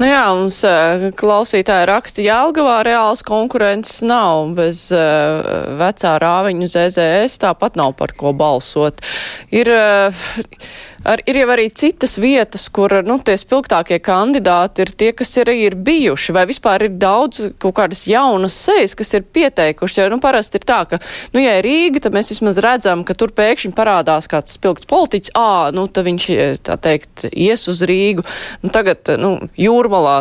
[0.00, 0.62] Nu jā, mums
[1.20, 8.32] klausītāji raksta, Jālgavā reāls konkurences nav, bez uh, vecā rāviņu ZZS tāpat nav par ko
[8.32, 9.04] balsot.
[9.52, 10.22] Ir, uh,
[11.04, 15.56] ar, ir jau arī citas vietas, kur nu, tie spilgtākie kandidāti ir tie, kas arī
[15.66, 20.00] ir bijuši, vai vispār ir daudz kaut kādas jaunas sejas, kas ir pieteikuši.
[20.02, 21.00] Jo, nu, parasti ir tā, ka,
[21.34, 25.34] nu, ja ir Rīga, tad mēs vismaz redzam, ka tur pēkšņi parādās kāds spilgts politiķis,
[25.38, 26.28] ā, nu, tad viņš,
[26.66, 28.26] tā teikt, ies uz Rīgu.
[28.64, 30.16] Nu, tagad, nu, jūrmalā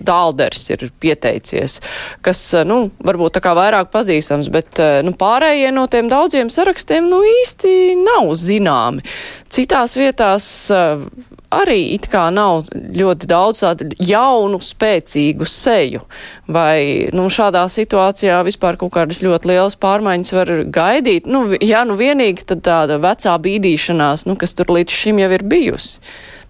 [0.00, 1.78] Dālders ir pieteicies,
[2.24, 7.22] kas, nu, varbūt tā kā vairāk pazīstams, bet, nu, pārējie no tiem daudziem sarakstiem, nu,
[7.42, 9.04] īsti nav zināmi.
[9.50, 11.02] Citās vietās uh,
[11.50, 16.04] arī it kā nav ļoti daudz tādu jaunu, spēcīgu seju.
[16.50, 21.28] Vai nu, šādā situācijā vispār kaut kādas ļoti lielas pārmaiņas var gaidīt?
[21.30, 26.00] Nu, jā, nu vienīgi tāda vecā bīdīšanās, nu, kas tur līdz šim jau ir bijusi.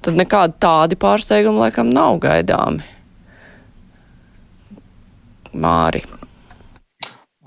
[0.04, 2.84] Tad nekādi tādi pārsteigumi laikam nav gaidāmi.
[5.52, 6.02] Māri.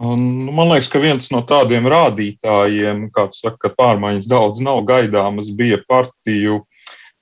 [0.04, 4.82] Un, nu, man liekas, ka viens no tādiem rādītājiem, kāds saka, ka pārmaiņas daudz nav
[4.90, 6.64] gaidāmas, bija partiju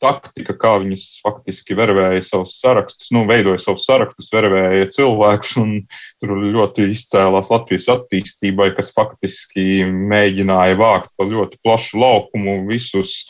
[0.01, 5.75] taktika, kā viņas faktiski vervēja savus sarakstus, nu, veidoja savus sarakstus, vervēja cilvēkus, un
[6.23, 13.29] tur ļoti izcēlās Latvijas attīstībai, kas faktiski mēģināja vākt pa ļoti plašu laukumu visus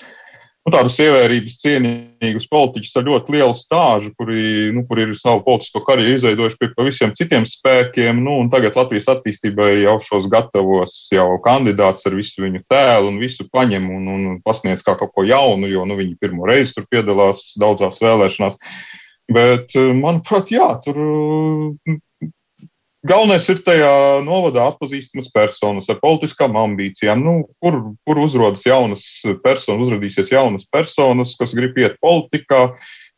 [0.61, 4.43] nu, tādus ievērības cienīgus politiķus ar ļoti lielu stāžu, kuri,
[4.75, 8.21] nu, kuri ir savu politisko karjeru izveidojuši pie pavisam citiem spēkiem.
[8.21, 13.47] Nu, tagad Latvijas attīstībai jau šos gatavos jau kandidāts ar visu viņu tēlu un visu
[13.49, 17.51] paņem un, un pasniedz kā kaut ko jaunu, jo nu, viņi pirmo reizi tur piedalās
[17.61, 18.61] daudzās vēlēšanās.
[19.31, 20.97] Bet, manuprāt, jā, tur
[23.01, 27.23] Galvenais ir tajā novadā atpazīstamas personas ar politiskām ambīcijām.
[27.25, 29.05] Nu, kur, kur uzrodas jaunas
[29.41, 32.67] personas, uzrādīsies jaunas personas, kas grib iet politikā,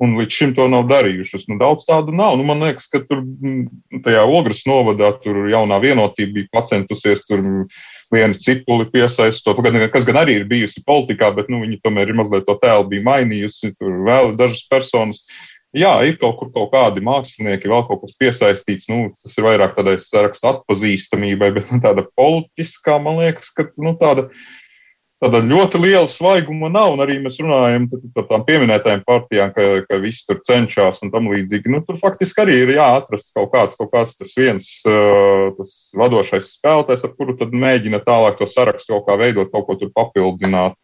[0.03, 1.49] un līdz šim to nav darījušas.
[1.51, 2.37] Nu, daudz tādu nav.
[2.39, 7.43] Nu, man liekas, ka tur mm, tajā ogres novadā tur jaunā vienotība bija pacentusies tur
[8.13, 9.59] vienu cipuli piesaistot,
[9.91, 13.03] kas gan arī ir bijusi politikā, bet nu, viņi tomēr ir mazliet to tēlu bija
[13.11, 13.75] mainījusi.
[13.75, 15.25] Tur vēl dažas personas.
[15.27, 18.85] Uh, Jā, ir kaut kur kaut kādi mākslinieki, vēl kaut kas piesaistīts.
[18.91, 23.95] Nu, tas ir vairāk tādai sarakstu atpazīstamībai, bet nu, tāda politiskā, man liekas, ka nu,
[23.97, 24.27] tāda,
[25.23, 26.91] tāda ļoti liela svaiguma nav.
[26.93, 31.31] Un arī mēs runājam par tām pieminētajām partijām, ka, ka visi tur cenšas un tam
[31.33, 31.73] līdzīgi.
[31.73, 34.67] Nu, tur faktiski arī ir jāatrast kaut kāds, kaut kāds tas viens
[35.57, 39.79] tas vadošais spēlētājs, ar kuru tad mēģina tālāk to sarakstu kaut kā veidot, kaut ko
[39.81, 40.77] tur papildināt.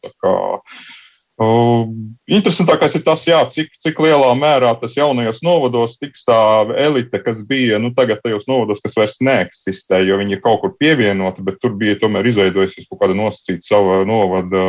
[1.40, 1.88] Uh,
[2.28, 6.36] interesantākais ir tas, jā, cik, cik lielā mērā tas jaunajos novados tiks tā
[6.84, 10.76] elite, kas bija nu, tagad tajos novados, kas vairs neeksistē, jo viņi ir kaut kur
[10.76, 14.66] pievienoti, bet tur bija tomēr izveidojusies kaut kāda nosacīta sava novada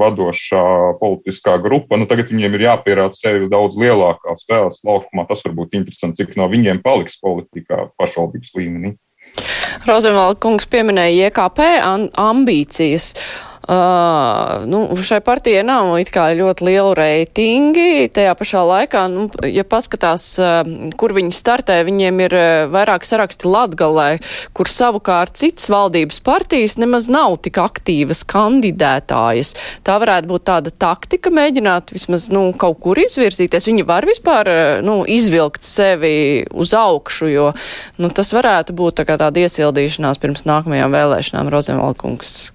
[0.00, 0.64] vadošā
[1.02, 2.00] politiskā grupa.
[2.00, 5.28] Nu, tagad viņiem ir jāpierāda sevi daudz lielākā spēles laukumā.
[5.28, 8.96] Tas var būt interesanti, cik no viņiem paliks politikā pašvaldības līmenī.
[9.84, 11.66] Rozenvalda kungs pieminēja IKP
[12.16, 13.12] ambīcijas.
[13.12, 13.53] Uh,
[14.66, 15.94] nu, šai partijai nav
[16.36, 18.08] ļoti lielu reitingi.
[18.12, 20.60] Tajā pašā laikā, nu, ja paskatās, uh,
[21.00, 24.08] kur viņi startē, viņiem ir uh, vairāk saraksti Latgalē,
[24.56, 29.54] kur savukārt citas valdības partijas nemaz nav tik aktīvas kandidētājas.
[29.86, 33.70] Tā varētu būt tāda taktika mēģināt vismaz, nu, kaut kur izvirzīties.
[33.70, 37.52] Viņi var vispār, uh, nu, izvilkt sevi uz augšu, jo,
[37.96, 42.53] nu, tas varētu būt tā tāda iesildīšanās pirms nākamajām vēlēšanām, Rozenvalkungs.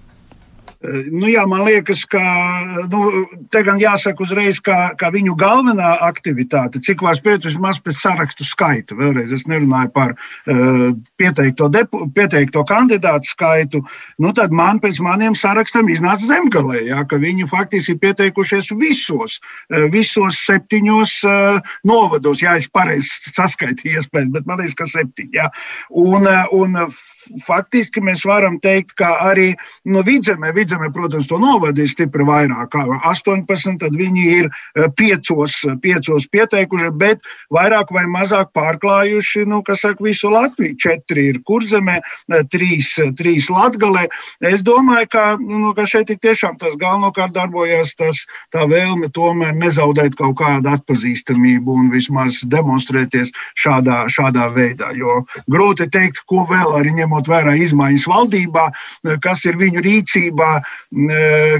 [0.80, 2.20] Nu, jā, man liekas, ka
[2.88, 3.00] nu,
[3.52, 8.46] te gan jāsaka uzreiz, ka, ka viņu galvenā aktivitāte, cik vairs pēc maz pēc sarakstu
[8.48, 10.86] skaita, vēlreiz es nerunāju par uh,
[11.20, 13.82] pieteikto, depu, pieteikto kandidātu skaitu,
[14.24, 19.36] nu, tad man pēc maniem sarakstam iznāca zemgalē, jā, ka viņi faktiski ir pieteikušies visos,
[19.68, 25.42] uh, visos septiņos uh, novados, ja es pareizi saskaitīju iespējams, bet man liekas, ka septiņi.
[25.42, 25.52] Jā.
[25.92, 26.24] Un,
[26.56, 26.86] un
[27.46, 29.52] faktiski mēs varam teikt, ka arī
[29.84, 34.50] no vidzemē, vidzemē, protams, to novadīja stipri vairāk, kā 18, tad viņi ir
[34.98, 37.22] piecos, piecos pieteikuši, bet
[37.54, 40.76] vairāk vai mazāk pārklājuši, nu, kas saka, visu Latviju.
[40.80, 41.98] Četri ir kurzemē,
[42.52, 44.06] trīs, trīs latgalē.
[44.50, 50.16] Es domāju, ka, nu, ka šeit tiešām tas galvenokārt darbojas tas, tā vēlme tomēr nezaudēt
[50.18, 54.92] kaut kādu atpazīstamību un vismaz demonstrēties šādā, šādā veidā.
[54.96, 58.66] Jo grūti teikt, ko vēl arī ņemot vērā izmaiņas valdībā,
[59.24, 60.50] kas ir viņu rīcībā,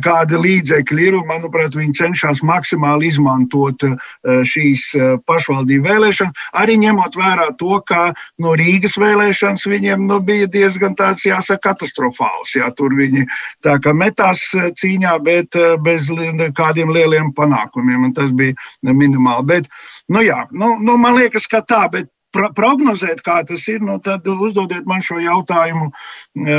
[0.05, 1.19] kādi līdzekļi ir.
[1.21, 3.85] Un, manuprāt, viņi cenšas maksimāli izmantot
[4.25, 4.87] šīs
[5.29, 8.11] pašvaldību vēlēšanas, arī ņemot vērā to, ka
[8.43, 12.55] no Rīgas vēlēšanas viņiem nu, bija diezgan tāds, jāsaka, katastrofāls.
[12.57, 13.27] Jā, tur viņi
[13.65, 16.11] tā kā metās cīņā, bet bez
[16.57, 19.47] kādiem lieliem panākumiem, un tas bija minimāli.
[19.51, 19.69] Bet,
[20.13, 24.27] nu, jā, nu, nu, man liekas, ka tā, bet prognozēt, kā tas ir, nu, tad
[24.31, 26.59] uzdodiet man šo jautājumu e,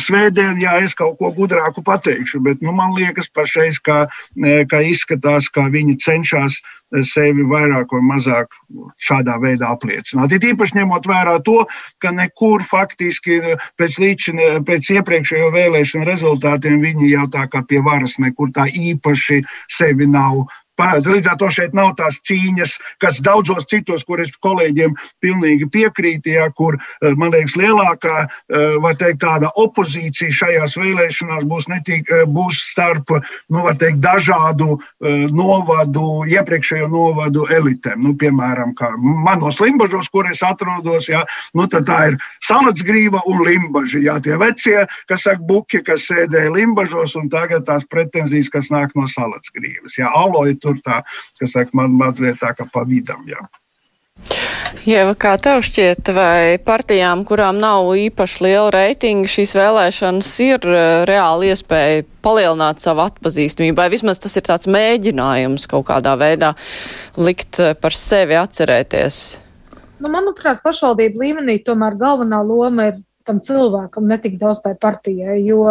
[0.00, 2.40] svētdien, ja es kaut ko gudrāku pateikšu.
[2.44, 4.06] Bet nu, man liekas, pašreiz, ka,
[4.40, 6.60] e, ka izskatās, ka viņi cenšas
[7.02, 8.54] sevi vairāk vai mazāk
[9.02, 10.32] šādā veidā apliecināt.
[10.32, 11.64] Ir īpaši ņemot vērā to,
[12.02, 13.40] ka nekur faktiski
[13.80, 19.42] pēc, līdšana, pēc iepriekšējo vēlēšanu rezultātiem viņi jau tā kā pie varas nekur tā īpaši
[19.66, 20.46] sevi nav
[20.78, 21.08] parāds.
[21.08, 26.34] Līdz ar to šeit nav tās cīņas, kas daudzos citos, kur es kolēģiem pilnīgi piekrītu,
[26.36, 32.24] ja, kur, eh, man liekas, lielākā, eh, teikt, tāda opozīcija šajās vēlēšanās būs, netik, eh,
[32.24, 33.10] būs starp,
[33.50, 34.78] nu, teikt, dažādu
[35.30, 37.96] novadu, iepriekšējo novadu elitēm.
[38.02, 44.18] Nu, piemēram, manos limbažos, kur es atrodos, ja, nu, tā ir salacgrīva un limbaži, ja,
[44.18, 49.06] tie vecie, kas saka buki, kas sēdēja limbažos, un tagad tās pretenzijas, kas nāk no
[49.06, 49.98] salacgrīvas.
[49.98, 51.02] Ja, aloja tur tā,
[51.38, 53.22] kas saka, man mazliet tā kā pa vidam.
[53.30, 53.46] Jā.
[54.86, 60.82] Ieva, kā tev šķiet, vai partijām, kurām nav īpaši liela reitinga, šīs vēlēšanas ir e,
[61.08, 66.52] reāli iespēja palielināt savu atpazīstamību, vai vismaz tas ir tāds mēģinājums kaut kādā veidā
[67.18, 69.20] likt e, par sevi atcerēties?
[70.02, 75.40] Nu, manuprāt, pašvaldību līmenī tomēr galvenā loma ir tam cilvēkam, ne tik daudz tai partijai,
[75.46, 75.64] jo,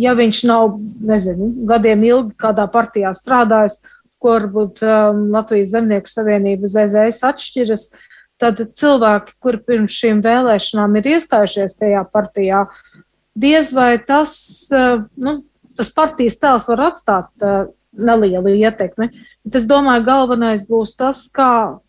[0.00, 0.74] ja viņš nav,
[1.06, 3.80] nezinu, gadiem ilgi kādā partijā strādājis,
[4.20, 7.88] ko varbūt um, Latvijas Zemnieku savienība ZZS atšķiras,
[8.40, 12.64] tad cilvēki, kuri pirms šīm vēlēšanām ir iestājušies tajā partijā,
[13.40, 14.32] diez vai tas,
[14.74, 15.40] uh, nu,
[15.78, 19.10] tas partijas tēls var atstāt uh, nelielu ietekmi.
[19.44, 21.80] Bet es domāju, galvenais būs tas, kā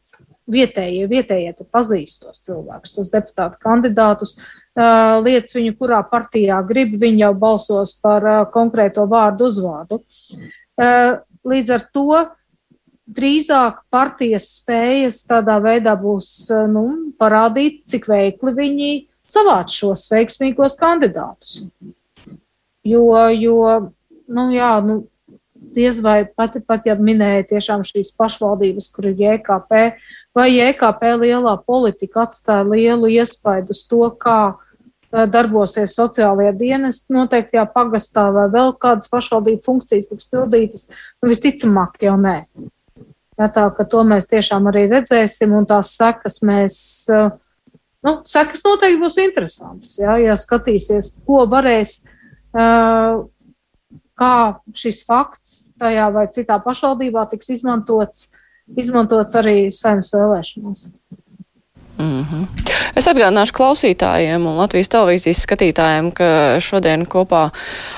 [0.52, 7.26] vietējie, vietējie pazīst tos cilvēkus, tos deputātu kandidātus, uh, lietas viņu, kurā partijā grib, viņi
[7.26, 10.02] jau balsos par uh, konkrēto vārdu uzvārdu.
[11.48, 12.08] Līdz ar to
[13.12, 18.92] drīzāk partijas spējas tādā veidā būs eh, nu, parādīt, cik veikli viņi
[19.32, 21.66] savāc šos veiksmīgos kandidātus.
[22.88, 23.58] Jo, jo
[24.32, 25.04] nu, jā, nu,
[25.76, 29.84] diez vai pat, pat ja minēja tiešām šīs pašvaldības, kur ir JKP,
[30.36, 34.58] vai JKP lielā politika atstāja lielu iespaidu uz to, kā
[35.12, 40.86] darbosies sociālajie dienesti noteiktajā pagastā vai vēl kādas pašvaldību funkcijas tiks pildītas,
[41.21, 42.38] nu, visticamāk jau nē.
[43.39, 46.78] Jā, tā ka to mēs tiešām arī redzēsim, un tās sekas mēs,
[47.10, 49.97] nu, sekas noteikti būs interesantas.
[50.00, 51.95] Jā, ja skatīsies, ko varēs,
[54.21, 54.36] kā
[54.78, 58.30] šis fakts tajā vai citā pašvaldībā tiks izmantots,
[58.78, 60.86] izmantots arī saimnes vēlēšanās.
[61.98, 62.48] Mm -hmm.
[62.96, 67.50] Es atgādināšu klausītājiem un Latvijas televīzijas skatītājiem, ka šodien kopā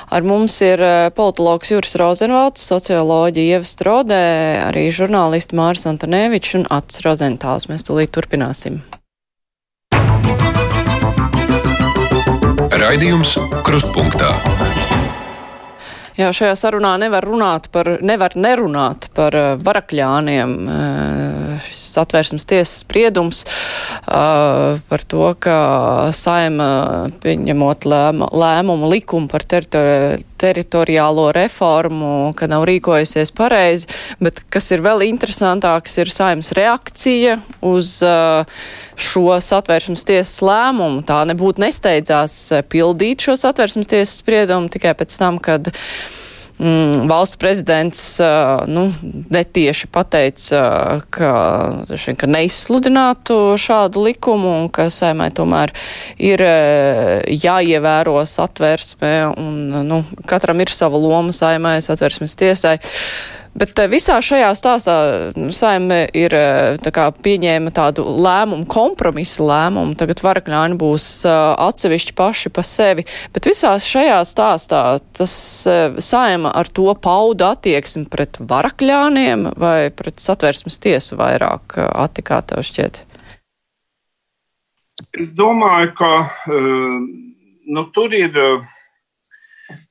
[0.10, 4.24] ar mums ir eh, politologs Juris Rozenvalds, socioloģija Ieva Strodē,
[4.70, 7.70] arī žurnālisti Māris Antonevičs un Ats Rozentāls.
[7.70, 8.82] Mēs tūlīt turpināsim.
[12.84, 14.53] Raidījums Krustpunktā.
[16.24, 20.54] Jā, šajā sarunā nevar runāt par, nevar nerunāt par uh, varakļāniem.
[20.64, 25.58] Uh, šis satvērsmes tiesas spriedums uh, par to, ka
[26.16, 26.70] saima
[27.24, 33.88] pieņemot lēma, lēmumu likumu par teritori teritoriālo reformu, ka nav rīkojusies pareizi,
[34.24, 38.44] bet kas ir vēl interesantāks, ir saimas reakcija uz uh,
[39.00, 41.04] šo satvērsmes tiesas lēmumu.
[41.08, 42.36] Tā nebūtu nesteidzās
[42.72, 45.72] pildīt šo satvērsmes tiesas spriedumu tikai pēc tam, kad
[46.60, 48.88] mm, valsts prezidents uh, nu,
[49.34, 50.64] netieši pateica,
[51.14, 51.34] ka,
[51.96, 55.74] šeit, ka neizsludinātu šādu likumu un ka saimai tomēr
[56.22, 62.78] ir uh, jāievēro satversme un nu, katram ir sava loma saimai, satversmes tiesai.
[63.54, 64.96] Bet eh, visā šajā stāstā
[65.38, 69.94] nu, saime ir eh, tā pieņēma tādu lēmumu, kompromisu lēmumu.
[70.00, 71.38] Tagad varakļāni būs eh,
[71.68, 73.06] atsevišķi paši pa sevi.
[73.36, 75.34] Bet visās šajā stāstā tas
[76.02, 83.04] saima ar to pauda attieksmi pret varakļāniem vai pret satversmes tiesu vairāk attikā tev šķiet?
[85.20, 86.12] Es domāju, ka
[86.50, 88.34] nu, tur ir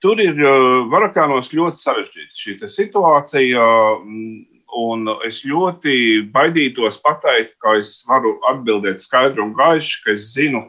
[0.03, 0.39] Tur ir
[0.93, 3.67] varakānos ļoti sarežģīta šī situācija.
[4.73, 10.63] Un es ļoti baidītos pateikt, ka es varu atbildēt skaidri un gaiši, ka es zinu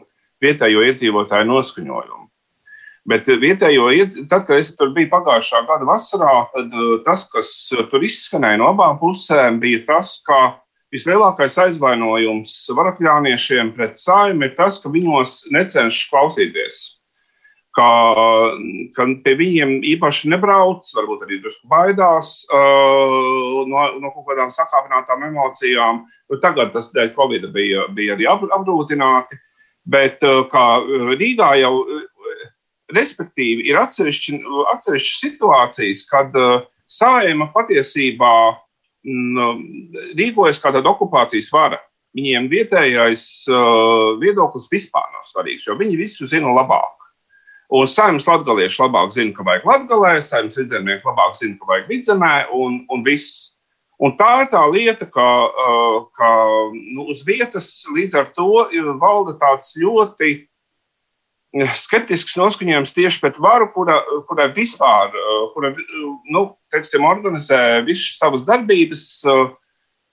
[0.44, 2.24] vietējo iedzīvotāju noskaņojumu.
[3.08, 3.86] Bet vietējo,
[4.28, 7.48] tad, kad es tur biju pagājušā gada vasarā, tad tas, kas
[7.90, 10.58] tur izskanēja no abām pusēm, bija tas, ka
[10.92, 16.84] vislielākais aizvainojums varakļāniešiem pret saimnu ir tas, ka viņos necenšas klausīties
[17.74, 17.90] ka,
[18.94, 25.26] ka pie viņiem īpaši nebrauc, varbūt arī drusku baidās uh, no, no kaut kādām sakāpinātām
[25.28, 26.04] emocijām.
[26.30, 29.40] Nu, tagad tas dēļ Covid bija, bija arī apgrūtināti,
[29.90, 30.66] bet uh, kā
[31.18, 32.44] Rīgā jau, uh,
[32.94, 34.38] respektīvi, ir atsevišķi,
[34.74, 38.34] atsevišķi situācijas, kad uh, saima patiesībā
[39.02, 41.82] mm, rīkojas kā tāda okupācijas vara.
[42.14, 47.03] Viņiem vietējais uh, viedoklis vispār nav svarīgs, jo viņi visu zina labāk.
[47.72, 52.32] Un saimnes latgalieši labāk zina, ka vajag latgalē, saimnes vidzemnieki labāk zina, ka vajag vidzemē,
[52.52, 53.54] un, un viss.
[54.02, 56.30] Un tā ir tā lieta, ka, uh, ka
[56.74, 58.66] nu, uz vietas līdz ar to
[59.00, 60.30] valda tāds ļoti
[61.62, 65.72] uh, skeptisks noskaņojums tieši pret varu, kura, kura vispār uh, kura,
[66.26, 66.44] nu,
[66.74, 69.06] teiksim, organizē visas savas darbības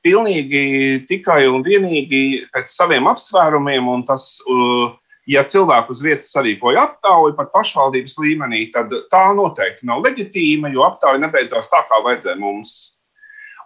[0.05, 4.93] pilnīgi tikai un vienīgi pēc saviem apsvērumiem, tas uh,
[5.31, 10.83] ja cilvēku uz vietas sarīkoja aptauju pat pašvaldības līmenī, tad tā noteikti nav leģitīma, jo
[10.87, 12.73] aptauja nebeidzās tā, kā vajadzēja mums.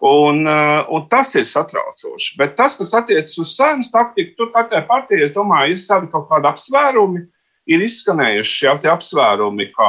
[0.05, 2.35] Un, uh, un tas ir satraucoši.
[2.37, 6.27] Bet tas, kas attiecas uz saimnes taktiku, tur katrai partijai, es domāju, ir savi kaut
[6.29, 7.23] kādi apsvērumi.
[7.65, 9.87] Ir izskanējuši šie apsvērumi, ka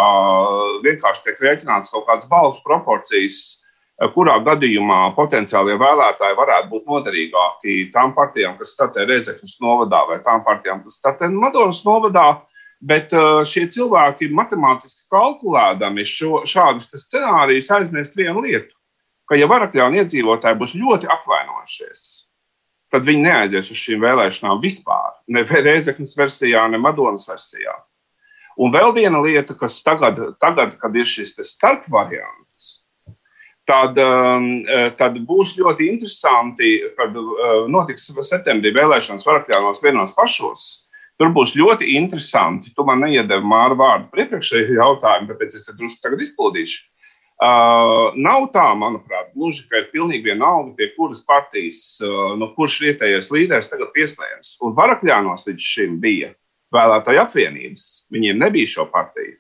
[0.87, 3.66] vienkārši tiek rēķināts kaut kādas balsu proporcijas
[4.13, 10.45] kurā gadījumā potenciālie vēlētāji varētu būt noderīgāki tām partijām, kas startē Reizeknas novadā, vai tām
[10.45, 12.29] partijām, kas startē Madonas novadā.
[12.87, 13.09] Bet
[13.49, 18.75] šie cilvēki matemātiski kalkulēdami šo, šādus scenārijus aizmirst vienu lietu,
[19.25, 22.03] ka, ja varakļāni iedzīvotāji būs ļoti apvainojušies,
[22.93, 25.17] tad viņi neaizies uz šīm vēlēšanām vispār.
[25.33, 27.79] Ne Reizeknas versijā, ne Madonas versijā.
[28.61, 32.46] Un vēl viena lieta, kas tagad, tagad kad ir šis starpvariants,
[33.67, 40.67] tad, um, eh, tad būs ļoti interesanti, kad uh, notiks septembrī vēlēšanas varakļānos vienos pašos.
[41.17, 42.75] Tur būs ļoti interesanti.
[42.77, 46.85] Tu man neiedevi māru vārdu par iepriekšējo jautājumu, tāpēc es te drusku tagad izpildīšu.
[47.37, 52.79] Uh, nav tā, manuprāt, gluži, ka ir pilnīgi vienalga, pie kuras partijas, uh, no kuras
[52.81, 54.55] vietējais līderis tagad pieslēdzas.
[54.65, 56.31] Un varakļānos līdz šim bija
[56.73, 57.91] vēlētāju apvienības.
[58.15, 59.37] Viņiem nebija šo partiju.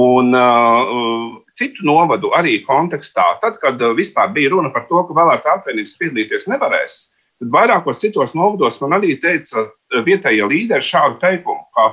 [0.00, 5.16] Un uh, citu novadu arī kontekstā, tad, kad uh, vispār bija runa par to, ka
[5.16, 7.00] vēlētāju apvienības piedalīties nevarēs,
[7.40, 11.92] tad vairākos citos novados man arī teica uh, vietējie līderi šādu teikumu, ka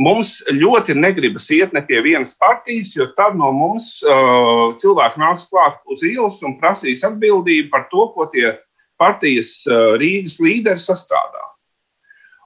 [0.00, 5.48] mums ļoti negribas iet ne pie vienas partijas, jo tad no mums uh, cilvēki nāks
[5.52, 8.54] klāt uz ielas un prasīs atbildību par to, ko tie
[9.00, 11.45] partijas uh, Rīgas līderi sastrādā.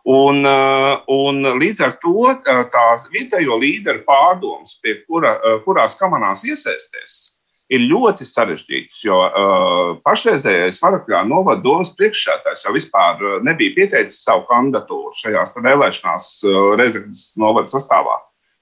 [0.08, 6.44] Un, eh, un līdz ar to eh, tās vietējo līderu pārdomas, kura, eh, kurās kamanās
[6.48, 7.36] iesaisties,
[7.70, 8.96] ir ļoti sarežģītas.
[9.04, 16.26] Jo uh, pašreizējais Varakļā novada domas priekšsētājs jau vispār nebija pieteicis savu kandidatūru šajās vēlēšanās
[16.48, 18.16] uh, Reizeknas novada sastāvā.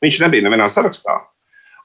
[0.05, 1.17] Viņš nebija nevienā sarakstā.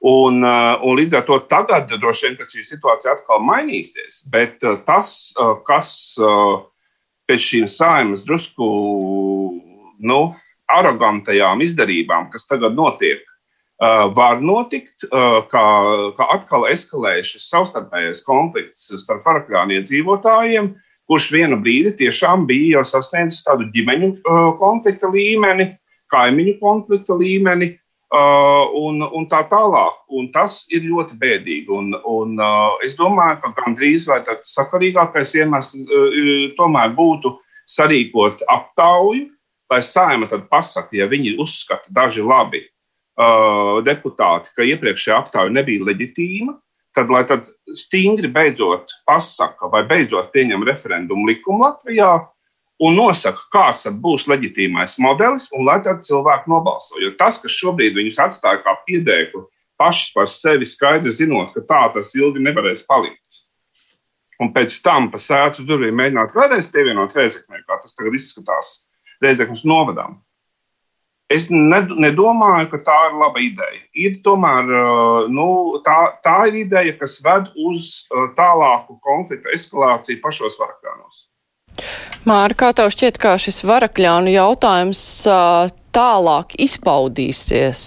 [0.04, 4.20] Un, uh, un līdz ar to tagad droši vien šī situācija atkal mainīsies.
[4.28, 5.32] Bet tas,
[5.64, 6.60] kas uh,
[7.28, 8.66] pēc šīm saimas drusku
[10.04, 10.20] nu,
[10.74, 13.22] arogantajām izdarībām, kas tagad notiek,
[14.16, 15.06] var notikt,
[15.50, 15.66] kā,
[16.16, 20.70] kā atkal eskalējas šis savstarpējais konflikts starp farakļānu iedzīvotājiem,
[21.10, 24.12] kurš vienu brīdi tiešām bija jau sasniedzis tādu ģimeņu
[24.60, 25.72] konflikta līmeni,
[26.14, 27.74] kaimiņu konflikta līmeni.
[28.14, 29.94] Uh, un, un tā tālāk.
[30.14, 31.66] Un tas ir ļoti bēdīgi.
[31.74, 37.32] Un, un, uh, es domāju, ka gandrīz vai tāds sakarīgākais iemesls uh, tomēr būtu
[37.66, 39.24] sarīkot aptauju,
[39.72, 45.88] lai saima tad pasaka, ja viņi uzskata daži labi uh, deputāti, ka iepriekšējā aptauja nebija
[45.88, 46.54] leģitīma,
[46.94, 52.12] tad lai tad stingri beidzot pasaka vai beidzot pieņem referendumu likumu Latvijā
[52.82, 56.98] un nosaka, kāds būs leģitīmais modelis, un lai tad cilvēki nobalso.
[57.02, 59.44] Jo tas, kas šobrīd viņus atstāja kā piedēkli
[59.78, 63.42] pašs par sevi, skaidri zinot, ka tā tas ilgi nevarēs palikt.
[64.42, 68.88] un pēc tam pa sēdz durvīm mēģināt vēlreiz pievienot Reizeknē, kā tas tagad izskatās
[69.22, 70.18] Reizeknas novadām.
[71.30, 73.80] Es nedomāju, ka tā ir laba ideja.
[73.94, 74.66] Ir tomēr
[75.32, 75.46] nu,
[75.86, 78.04] tā, tā ir ideja, kas ved uz
[78.36, 81.22] tālāku konflikta eskalāciju pašos varakļānos.
[82.28, 85.02] Māra, kā tev šķiet, kā šis varakļānu jautājums
[85.94, 87.82] tālāk izpaudīsies?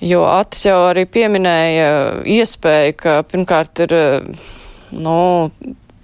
[0.00, 1.90] Jo Atis jau arī pieminēja
[2.24, 3.96] iespēju, ka pirmkārt ir
[4.96, 5.16] nu,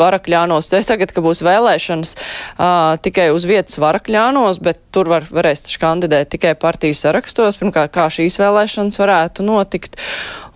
[0.01, 0.71] varakļānos.
[0.77, 6.33] Es tagad, ka būs vēlēšanas uh, tikai uz vietas varakļānos, bet tur var, varēs kandidēt
[6.35, 10.01] tikai partiju sarakstos, pirmkārt, kā šīs vēlēšanas varētu notikt.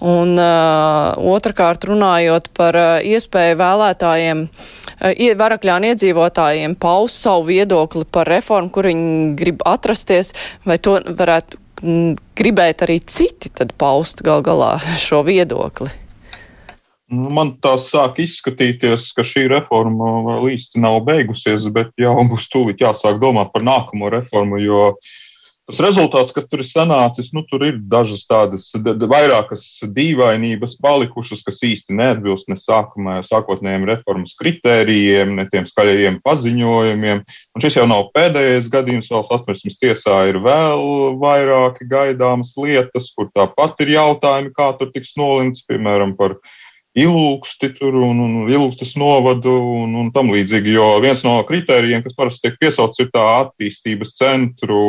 [0.01, 8.31] Un uh, otrkārt, runājot par uh, iespēju vēlētājiem, uh, varakļānu iedzīvotājiem paust savu viedokli par
[8.31, 10.33] reformu, kur viņi grib atrasties,
[10.65, 11.61] vai to varētu
[12.37, 15.89] gribēt arī citi tad paust gal galā šo viedokli.
[17.11, 22.85] Man tā sāk izskatīties, ka šī reforma vēl īsti nav beigusies, bet jau būs tūlīt
[22.85, 24.85] jāsāk domāt par nākamo reformu, jo
[25.67, 28.69] tas rezultāts, kas tur ir sanācis, nu, tur ir dažas tādas
[29.11, 37.27] vairākas dīvainības palikušas, kas īsti neatbilst ne sākumā, sākotnējiem reformas kritērijiem, ne tiem skaļajiem paziņojumiem.
[37.27, 43.31] Un šis jau nav pēdējais gadījums, vēl satversmes tiesā ir vēl vairāki gaidāmas lietas, kur
[43.35, 46.39] tāpat ir jautājumi, kā tur tiks nolimts, piemēram, par
[47.01, 50.77] ilūksti tur un, un ilūkstas novadu un, un tam līdzīgi.
[50.77, 54.81] Jo viens no kritērijiem, kas parasti tiek piesaukts, ir tā attīstības centru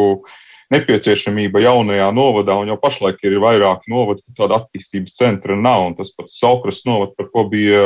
[0.71, 5.89] nepieciešamība jaunajā novadā, un jau pašlaik ir vairāki novadi, kur tāda attīstības centra nav.
[5.97, 7.81] Tas pats Saukras novads, par ko bija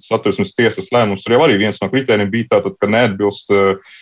[0.00, 3.92] satversmes tiesas lēmums, tur jau arī viens no kritērijiem bija tātad, ka neatbilst uh,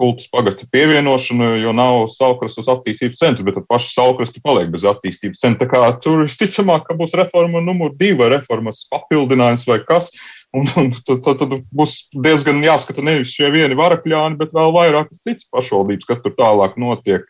[0.00, 5.66] kultus pagasta pievienošanu, jo nav saukrastas attīstības centra, bet paši saukrasti paliek bez attīstības centra.
[5.66, 10.08] Tā kā tur visticamāk, ka būs reforma numur divi vai reformas papildinājums vai kas.
[10.56, 15.22] Un, un tad, tad, tad būs diezgan jāskata nevis šie vieni varakļāni, bet vēl vairākas
[15.26, 17.28] citas pašvaldības, kas tur tālāk notiek.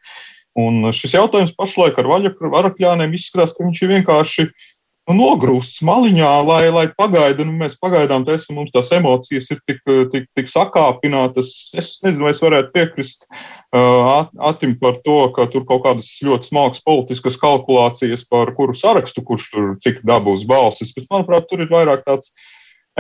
[0.59, 4.70] Un šis jautājums pašlaik ar varakļāniem izskatās, ka viņš ir vienkārši uh,
[5.11, 7.45] nu, nogrūsts maliņā, lai, lai pagaida.
[7.47, 9.81] Nu, mēs pagaidām, tas mums tās emocijas ir tik,
[10.13, 11.51] tik, tik sakāpinātas.
[11.79, 16.51] Es nezinu, vai es varētu piekrist uh, Atim par to, ka tur kaut kādas ļoti
[16.53, 20.95] smagas politiskas kalkulācijas par kuru sarakstu, kurš tur cik dabūs balsis.
[20.97, 22.33] Bet, manuprāt, tur ir vairāk tāds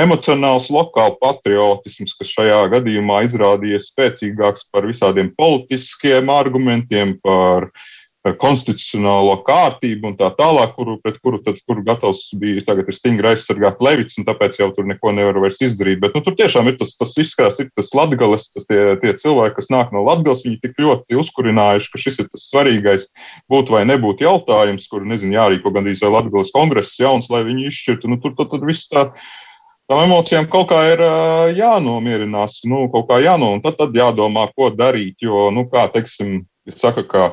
[0.00, 7.88] emocionāls lokāls patriotisms, kas šajā gadījumā izrādījies spēcīgāks par visādiem politiskiem argumentiem, par uh,
[8.20, 13.30] konstitucionālo kārtību un tā tālāk, kuru, pret kuru, tad, kuru gatavs bija tagad ir stingri
[13.30, 16.02] aizsargāt Levits, un tāpēc jau tur neko nevar vairs izdarīt.
[16.02, 19.56] Bet nu, tur tiešām ir tas, tas izskatās, ir tas latgales, tas tie, tie cilvēki,
[19.56, 23.08] kas nāk no latgales, viņi tik ļoti uzkurinājuši, ka šis ir tas svarīgais
[23.48, 28.12] būt vai nebūt jautājums, kur, nezinu, jārīko gandrīz vai latgales kongress jauns, lai viņi izšķirtu.
[28.12, 29.08] Nu, tur tad, tad viss tā
[29.88, 31.00] tām emocijām kaut kā ir
[31.56, 35.16] jānomierinās, nu, kaut kā jāno, un tad, tad jādomā, ko darīt.
[35.24, 37.30] Jo, nu, kā teiksim, saka, ka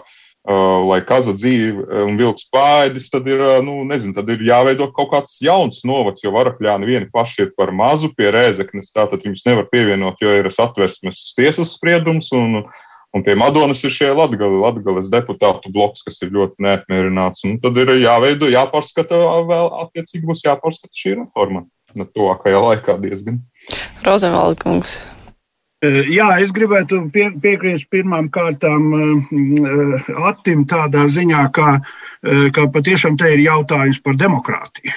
[0.48, 5.10] lai kaza dzīve un vilks pāēdis, tad ir, uh, nu, nezinu, tad ir jāveido kaut
[5.12, 9.68] kāds jauns novads, jo varakļāni vieni paši ir par mazu pie rēzeknes, tātad viņus nevar
[9.72, 12.62] pievienot, jo ir satversmes tiesas spriedums, un,
[13.12, 17.84] un pie Madonas ir šie latgali, latgales deputātu bloks, kas ir ļoti neapmierināts, un tad
[17.84, 19.20] ir jāveido, jāpārskata
[19.52, 23.44] vēl, attiecīgi būs jāpārskata šī reforma, ne tuvākajā laikā diezgan.
[24.08, 25.02] Rozenvalda kungs.
[25.86, 31.76] Eh, jā, es gribētu pie, piekrist pirmām kārtām uh, Attim tādā ziņā, ka,
[32.56, 34.96] ka patiešām te ir jautājums par demokrātiju.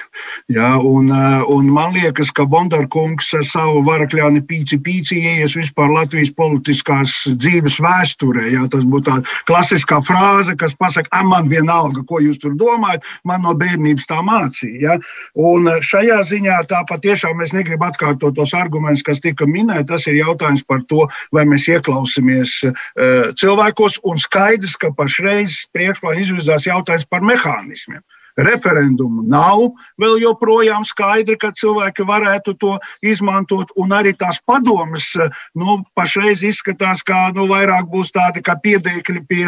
[0.49, 1.11] Jā, un,
[1.53, 7.77] un man liekas, ka Bondarkungs ar savu varakļāni pīci pīci ieies vispār Latvijas politiskās dzīves
[7.85, 8.47] vēsturē.
[8.55, 9.19] Jā, tas būtu tā
[9.51, 14.23] klasiskā frāze, kas pasaka, ah, man vienalga, ko jūs tur domājat, man no bērnības tā
[14.25, 14.97] mācīja.
[15.37, 19.91] Un šajā ziņā tā patiešām es negribu atkārtot tos argumentus, kas tika minēti.
[19.93, 21.05] Tas ir jautājums par to,
[21.35, 28.01] vai mēs ieklausāmies eh, cilvēkos, un skaidrs, ka pašreiz priekšplānā izvirzās jautājums par mehānismiem
[28.39, 29.71] referendumu nav
[30.01, 32.75] vēl joprojām skaidri, ka cilvēki varētu to
[33.05, 33.71] izmantot.
[33.79, 35.11] Un arī tās padomas
[35.57, 39.45] nu, pašreiz izskatās, ka nu, vairāk būs tādi kā piedēkļi pie,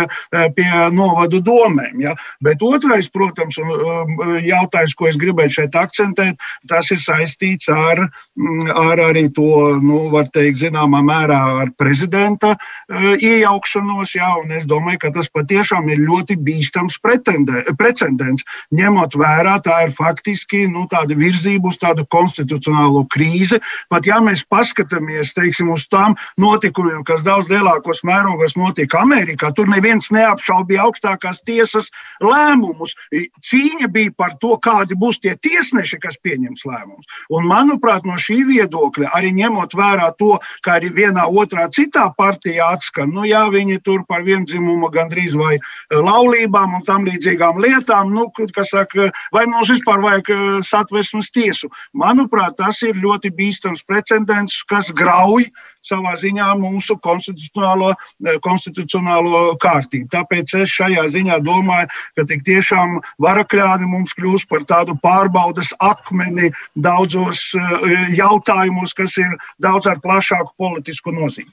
[0.58, 2.02] pie novadu domēm.
[2.04, 2.16] Ja?
[2.44, 8.06] Bet otrais, protams, um, jautājums, ko es gribēju šeit akcentēt, tas ir saistīts ar,
[8.74, 12.56] ar arī to, nu, var teikt, zināmā mērā ar prezidenta
[12.90, 14.16] iejaukšanos.
[14.18, 14.34] Ja?
[14.42, 20.66] Un es domāju, ka tas patiešām ir ļoti bīstams precedents ņemot vērā, tā ir faktiski
[20.72, 23.60] nu, tāda virzība uz tādu konstitucionālo krīzi.
[23.92, 29.70] Pat ja mēs paskatāmies teiksim, uz tām notikumiem, kas daudz lielākos mērogos notika Amerikā, tur
[29.72, 31.90] neviens neapšaubīja augstākās tiesas
[32.24, 32.96] lēmumus.
[33.14, 37.20] Cīņa bija par to, kādi būs tie tiesneši, kas pieņems lēmumus.
[37.34, 42.72] Un, manuprāt, no šī viedokļa, arī ņemot vērā to, ka arī vienā otrā citā partijā
[42.74, 45.58] atskan, nu jā, viņi tur par vienzimumu gandrīz vai
[45.92, 51.70] laulībām un tam līdzīgām lietām, nu, kas saka, vai mums vispār vajag eh, satversmes tiesu.
[51.94, 55.48] Manuprāt, tas ir ļoti bīstams precedents, kas grauj
[55.84, 57.94] savā ziņā mūsu konstitucionālo,
[58.26, 60.10] eh, konstitucionālo kārtību.
[60.14, 66.54] Tāpēc es šajā ziņā domāju, ka tik tiešām varakļāni mums kļūs par tādu pārbaudas akmeni
[66.76, 71.52] daudzos eh, jautājumos, kas ir daudz ar plašāku politisku nozīmi.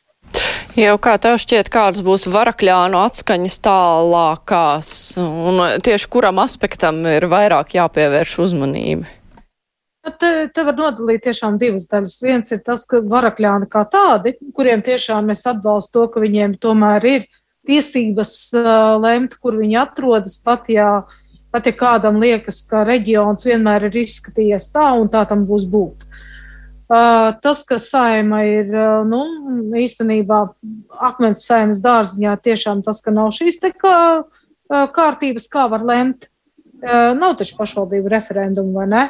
[0.79, 7.75] Jau kā tev šķiet, kādas būs varakļānu atskaņas tālākās, un tieši kuram aspektam ir vairāk
[7.75, 9.11] jāpievērš uzmanība?
[10.01, 12.17] Te, te var nodalīt tiešām divas daļas.
[12.25, 17.07] Viens ir tas, ka varakļāni kā tādi, kuriem tiešām es atbalstu to, ka viņiem tomēr
[17.11, 17.27] ir
[17.69, 18.71] tiesības uh,
[19.03, 21.03] lemt, kur viņi atrodas, pat ja,
[21.53, 26.09] pat ja kādam liekas, ka reģions vienmēr ir izskatījies tā un tā tam būs būt.
[26.91, 28.73] Tas, ka saima ir
[29.07, 29.21] nu,
[29.79, 30.41] īstenībā
[31.07, 34.25] akmens saimas dārziņā, tiešām tas, ka nav šīs te kā,
[34.97, 36.27] kārtības, kā var lemt.
[36.83, 39.05] Nav taču pašvaldību referendumu, vai ne?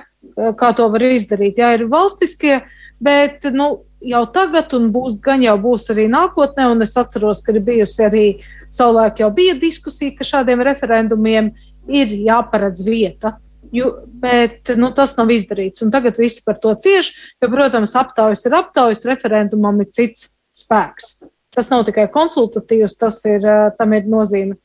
[0.61, 1.63] Kā to var izdarīt?
[1.63, 2.59] Jā, ir valstiskie,
[3.01, 3.71] bet nu,
[4.05, 8.05] jau tagad un būs, gan jau būs arī nākotnē, un es atceros, ka ir bijusi
[8.05, 8.27] arī
[8.69, 11.55] savulaik jau bija diskusija, ka šādiem referendumiem
[11.89, 13.39] ir jāparedz vieta
[13.73, 13.91] Ju,
[14.23, 15.85] bet nu, tas nav izdarīts.
[15.85, 21.21] Un tagad visi par to cieš, jo, protams, aptaujas ir aptaujas, referendumam ir cits spēks.
[21.55, 23.47] Tas nav tikai konsultatīvs, tas ir,
[23.79, 24.59] tam ir nozīme.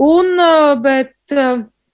[0.00, 0.40] Un,
[0.84, 1.36] bet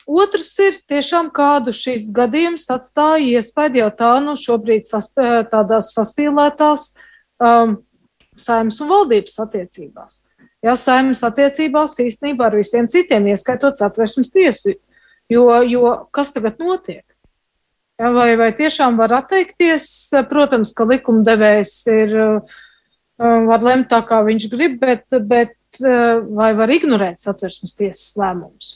[0.06, 5.18] otrs ir tiešām kādu šīs gadījums atstāja iespēju jau tā, nu, šobrīd sasp
[5.52, 6.92] tādās saspīlētās
[7.42, 7.80] um,
[8.38, 10.22] saimnes un valdības attiecībās.
[10.64, 14.74] Jā, saimnes attiecībās īstenībā ar visiem citiem, ieskaitot satversmes tiesu
[15.30, 17.04] Jo, jo kas tagad notiek?
[18.00, 19.86] Vai, vai tiešām var atteikties?
[20.30, 22.60] Protams, ka likumdevējs ir, uh,
[23.46, 28.70] var lemt tā, kā viņš grib, bet, bet uh, vai var ignorēt satversmes tiesas lēmumus?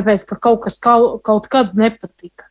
[0.00, 2.48] Tāpēc, ka kaut kas kaut, kaut kad nepatika.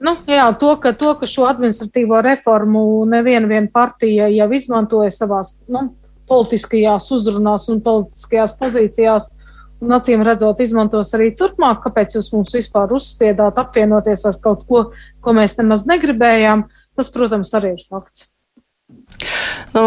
[0.00, 5.92] Nu, jā, to ka, to, ka šo administratīvo reformu neviena partija jau izmantoja savās nu,
[6.28, 9.43] politiskajās uzrunās un politiskajās pozīcijās, uh,
[9.92, 11.82] acīm redzot, izmantos arī turpmāk.
[11.84, 14.86] Kāpēc jūs mums vispār uzspiedāt apvienoties ar kaut ko,
[15.20, 16.68] ko mēs nemaz negribējām?
[16.94, 18.30] Tas, protams, arī ir fakts.
[19.74, 19.82] Nu,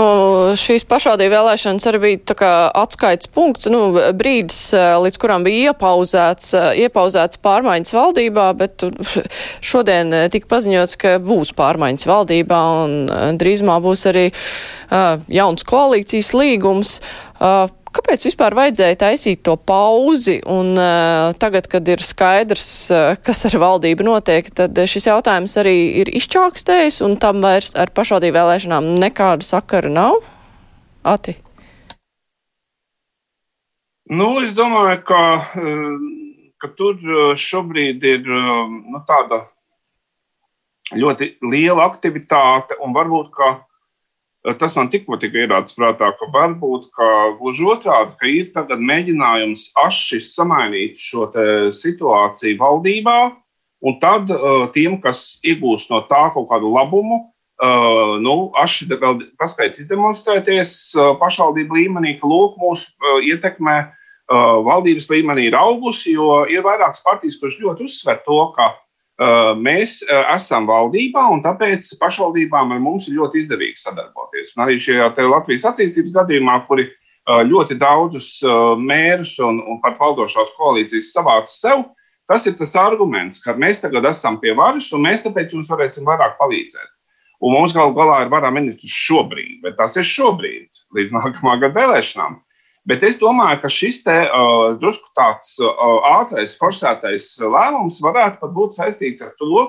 [0.60, 6.52] šīs pašvaldību vēlēšanas arī bija atskaites punkts, nu, brīdis, līdz kuram bija iepauzēts,
[6.84, 8.84] iepauzēts pārmaiņas valdībā, bet
[9.70, 16.98] šodien tika paziņots, ka būs pārmaiņas valdībā un drīzumā būs arī uh, jauns koalīcijas līgums.
[17.38, 20.38] Uh, kāpēc vispār vajadzēja taisīt to pauzi?
[20.46, 25.76] Un uh, tagad, kad ir skaidrs, uh, kas ar valdību notiek, tad šis jautājums arī
[26.04, 30.22] ir izčākstējis, un tam vairs ar pašvaldību vēlēšanām nekāda sakara nav.
[31.08, 31.38] Ati.
[34.08, 35.22] Nu, es domāju, ka,
[36.64, 37.00] ka tur
[37.40, 39.44] šobrīd ir nu, tāda
[40.96, 43.50] ļoti liela aktivitāte, un varbūt, ka
[44.60, 46.88] tas man tikko tika ierādīts prātā, ka varbūt
[47.40, 51.28] gluži otrādi, ka ir tagad mēģinājums aši samainīt šo
[51.76, 53.18] situāciju valdībā,
[53.82, 57.20] un tad uh, tiem, kas iegūs no tā kaut kādu labumu,
[57.62, 64.58] uh, nu, aši vēl paspēt izdemonstrēties uh, pašvaldību līmenī, ka lūk, mūsu uh, ietekme uh,
[64.66, 68.74] valdības līmenī ir augusi, jo ir vairākas partijas, kuras ļoti uzsver to, ka
[69.18, 70.04] Mēs
[70.36, 74.54] esam valdībā, un tāpēc pašvaldībām ar mums ir ļoti izdevīgi sadarboties.
[74.54, 76.86] Un arī šajā Latvijas attīstības gadījumā, kuri
[77.26, 78.44] ļoti daudzus
[78.78, 81.84] mērus un, un pat valdošās koalīcijas savāca sev,
[82.30, 86.06] tas ir tas arguments, ka mēs tagad esam pie varas, un mēs tāpēc jums varēsim
[86.08, 86.94] vairāk palīdzēt.
[87.42, 91.74] Un mums galu galā ir vara ministrs šobrīd, bet tas ir šobrīd, līdz nākamā gada
[91.76, 92.40] vēlēšanām.
[92.88, 98.78] Bet es domāju, ka šis te, uh, drusku tāds uh, ātrais, forsētais lēmums varētu būt
[98.78, 99.66] saistīts ar to,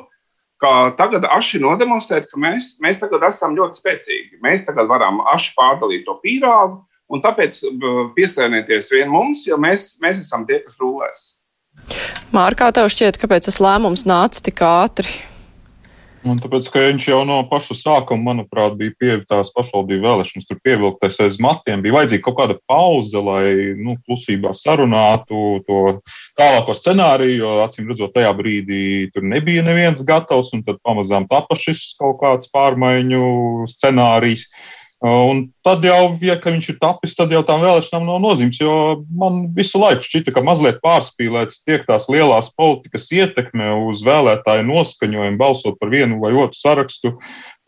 [0.63, 4.39] ka tagad aši nodemonstrēt, ka mēs, mēs tagad esam ļoti spēcīgi.
[4.45, 6.79] Mēs tagad varam aši pārdalīt to pīrāgu,
[7.11, 7.59] un tāpēc
[8.15, 11.27] pieslēnieties vien mums, jo mēs, mēs esam tie, kas rūlēs.
[12.35, 15.11] Mārkā, tev šķiet, kāpēc tas lēmums nāca tik ātri?
[16.27, 21.19] Un tāpēc, ka viņš jau no paša sākuma, manuprāt, bija pievērtās pašvaldību vēlēšanas, tur pievilktais
[21.23, 21.83] aiz matiem.
[21.85, 25.83] Bija vajadzīga kaut kāda pauze, lai nu, klusībā sarunātu to
[26.39, 28.83] tālāko scenāriju, jo acīm redzot, tajā brīdī
[29.15, 34.49] tur nebija neviens gatavs, un tad pamazām tapa šis kaut kāds pārmaiņu scenārijs.
[34.49, 38.59] Uh, Un tad jau, ja viņš ir tapis, tad jau tām vēlēšanām nav nozīmes.
[38.59, 38.73] Jo
[39.15, 45.39] man visu laiku šķita, ka mazliet pārspīlēts tiek tās lielās politikas ietekme uz vēlētāju noskaņojumu,
[45.39, 47.15] balsot par vienu vai otru sarakstu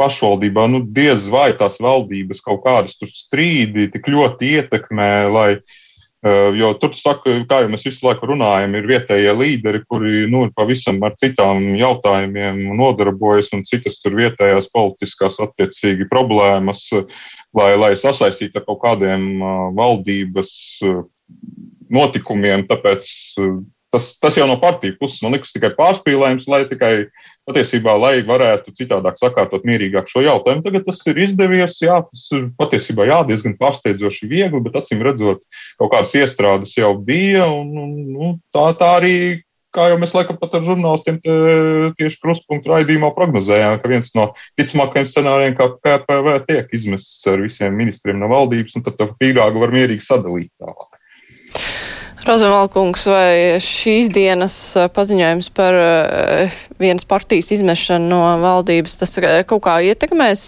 [0.01, 0.67] pašvaldībā.
[0.73, 5.90] Nu, diez vai tās valdības kaut kādas strīdi tik ļoti ietekmē, lai Eh,
[6.57, 11.01] jo tur, saka, kā jau mēs visu laiku runājam, ir vietējie līderi, kuri nu, pavisam
[11.07, 16.85] ar citām jautājumiem nodarbojas, un citas tur vietējās politiskās attiecīgi problēmas,
[17.57, 20.53] lai, lai sasaistītu ar kaut kādiem eh, valdības
[20.85, 21.03] eh,
[21.91, 22.67] notikumiem.
[22.69, 23.09] Tāpēc
[23.93, 26.93] tas, tas jau no partiju puses man liekas tikai pārspīlējums, lai tikai
[27.49, 30.65] patiesībā, lai varētu citādāk sakārtot mierīgāk šo jautājumu.
[30.67, 35.43] Tagad tas ir izdevies, jā, tas ir patiesībā jā, diezgan pārsteidzoši viegli, bet acīm redzot,
[35.81, 39.17] kaut kādas iestrādes jau bija, un, un nu, tā, tā arī
[39.75, 41.21] kā jau mēs laikam pat ar žurnālistiem
[41.99, 47.77] tieši krustpunktu raidījumā prognozējām, ka viens no ticamākajiem scenārijiem, kā KPV tiek izmests ar visiem
[47.79, 50.99] ministriem no valdības, un tad to pīrāgu var mierīgi sadalīt tālāk.
[52.21, 59.41] Rozenvalkungs, vai šīs dienas eh, paziņojums par uh, vienas partijas izmešanu no valdības, tas uh,
[59.49, 60.43] kaut kā ietekmēs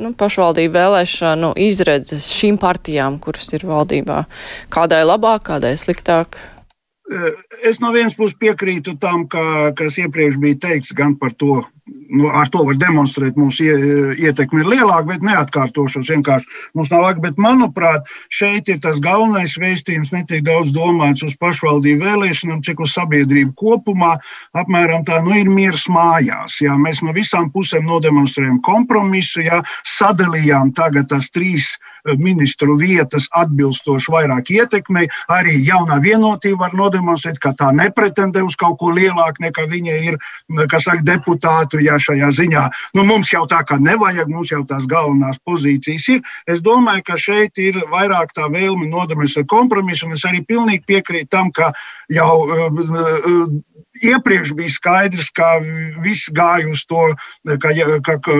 [0.00, 4.22] nu, pašvaldību vēlēšanu izredzes šīm partijām, kuras ir valdībā?
[4.72, 6.40] Kādai labāk, kādai sliktāk?
[7.62, 11.60] Es no vienas puses piekrītu tam, ka, kas iepriekš bija teikts gan par to,
[12.32, 13.66] ar to var demonstrēt, mūsu
[14.18, 17.22] ietekme ir lielāka, bet neatkārtošos vienkārši mums nav laika.
[17.24, 22.94] Bet, manuprāt, šeit ir tas galvenais vēstījums, netiek daudz domāts uz pašvaldību vēlēšanām, cik uz
[22.96, 24.16] sabiedrību kopumā.
[24.56, 26.58] Apmēram tā nu, ir miers mājās.
[26.64, 26.76] Jā.
[26.80, 34.12] Mēs no visām pusēm nodemonstrējam kompromisu, jā, sadalījām tagad tās trīs eh, ministru vietas atbilstoši
[34.14, 35.06] vairāk ietekmei.
[35.32, 40.20] Arī jaunā vienotība var nodemonstrēt, ka tā nepretendē uz kaut ko lielāku nekā viņa ir,
[40.70, 42.64] kas saka, deputātu būtu jā, šajā ziņā.
[42.94, 46.22] Nu, mums jau tā kā nevajag, mums jau tās galvenās pozīcijas ir.
[46.46, 50.84] Es domāju, ka šeit ir vairāk tā vēlme nodarboties ar kompromisu, un es arī pilnīgi
[50.86, 51.72] piekrītu tam, ka
[52.12, 53.48] jau uh,
[54.04, 55.56] iepriekš bija skaidrs, ka
[56.04, 57.02] viss gāja uz to,
[57.62, 57.72] ka,
[58.06, 58.36] ka, ka,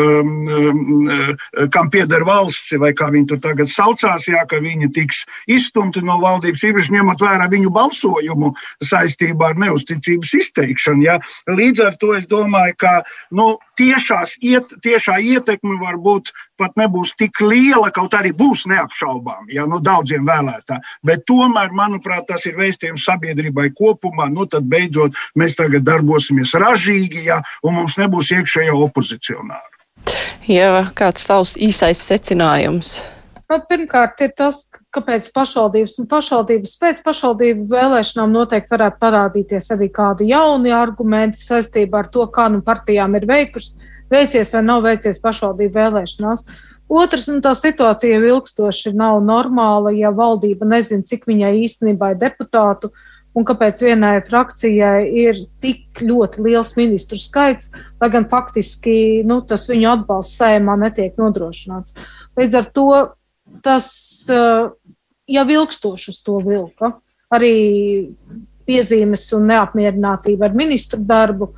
[1.74, 6.18] kam pieder valsts, vai kā viņi tur tagad saucās, jā, ka viņi tiks izstumti no
[6.22, 8.52] valdības, īpaši ņemot vērā viņu balsojumu
[8.84, 11.06] saistībā ar neusticības izteikšanu.
[11.06, 11.18] Jā.
[11.50, 12.94] Līdz ar to es domāju, ka
[13.30, 19.48] nu, tiešās, iet, tiešā ietekme var būt pat nebūs tik liela, kaut arī būs neapšaubām,
[19.52, 20.84] ja nu, daudziem vēlētājiem.
[21.06, 24.28] Bet tomēr, manuprāt, tas ir vēstījums sabiedrībai kopumā.
[24.32, 29.72] Nu, tad beidzot mēs tagad darbosimies ražīgi, ja, un mums nebūs iekšējā opozicionāra.
[30.46, 33.00] Jā, kāds savs īsais secinājums?
[33.46, 39.86] Nu, pirmkārt, ir tas, kāpēc pašvaldības un pašvaldības pēc pašvaldību vēlēšanām noteikti varētu parādīties arī
[39.94, 43.74] kādi jauni argumenti saistībā ar to, kā nu partijām ir veikušas,
[44.12, 46.46] veicies vai nav veicies pašvaldību vēlēšanās.
[46.86, 52.20] Otrs, nu, tā situācija jau ilgstoši nav normāla, ja valdība nezina, cik viņai īstenībā ir
[52.20, 52.92] deputātu
[53.36, 59.66] un kāpēc vienai frakcijai ir tik ļoti liels ministru skaits, lai gan faktiski nu, tas
[59.68, 61.96] viņu atbalsts sējumā netiek nodrošināts.
[62.38, 62.88] Līdz ar to
[63.66, 63.90] tas
[64.30, 64.70] uh,
[65.26, 66.94] jau ilgstoši uz to vilka.
[67.34, 67.54] Arī
[68.66, 71.52] piezīmes un neapmierinātība ar ministru darbu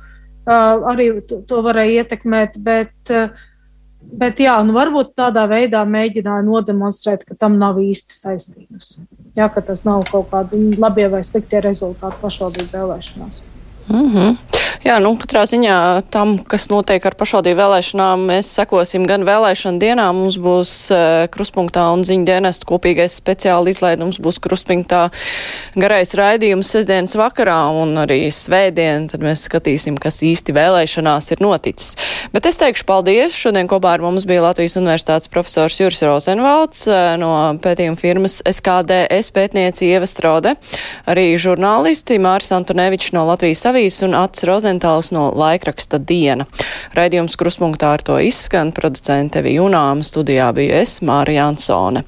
[0.49, 2.57] arī to, varēja ietekmēt.
[2.63, 3.13] Bet,
[4.23, 8.97] bet jā, nu varbūt tādā veidā mēģināja nodemonstrēt, ka tam nav īsti saistības.
[9.37, 13.43] Jā, ka tas nav kaut kādi labie vai sliktie rezultāti pašvaldību vēlēšanās.
[13.89, 14.37] Mm -hmm.
[14.79, 20.05] Jā, nu, katrā ziņā tam, kas notiek ar pašvaldību vēlēšanām, mēs sekosim gan vēlēšana dienā.
[20.15, 25.09] Mums būs uh, kruspunktā un ziņu dienestu kopīgais speciāli izlaidums, būs kruspunktā
[25.75, 29.09] garais raidījums sestdienas vakarā un arī svētdien.
[29.11, 31.99] Tad mēs skatīsim, kas īsti vēlēšanās ir noticis.
[32.31, 33.35] Bet es teikšu paldies.
[33.35, 39.35] Šodien kopā ar mums bija Latvijas Universitātes profesors Juris Rozenvalds uh, no pētījuma firmas SKDS
[39.35, 40.55] pētnieci Ieva Strode,
[41.03, 44.43] arī žurnālisti Māris Antonevičs no Latvijas avīzes un Ats.
[44.47, 46.45] Rozentāls no laikraksta Diena.
[46.97, 52.03] Raidījums kruspunktā ar to izskan, producente Vija Junāma, studijā bija es, Māra Jansone.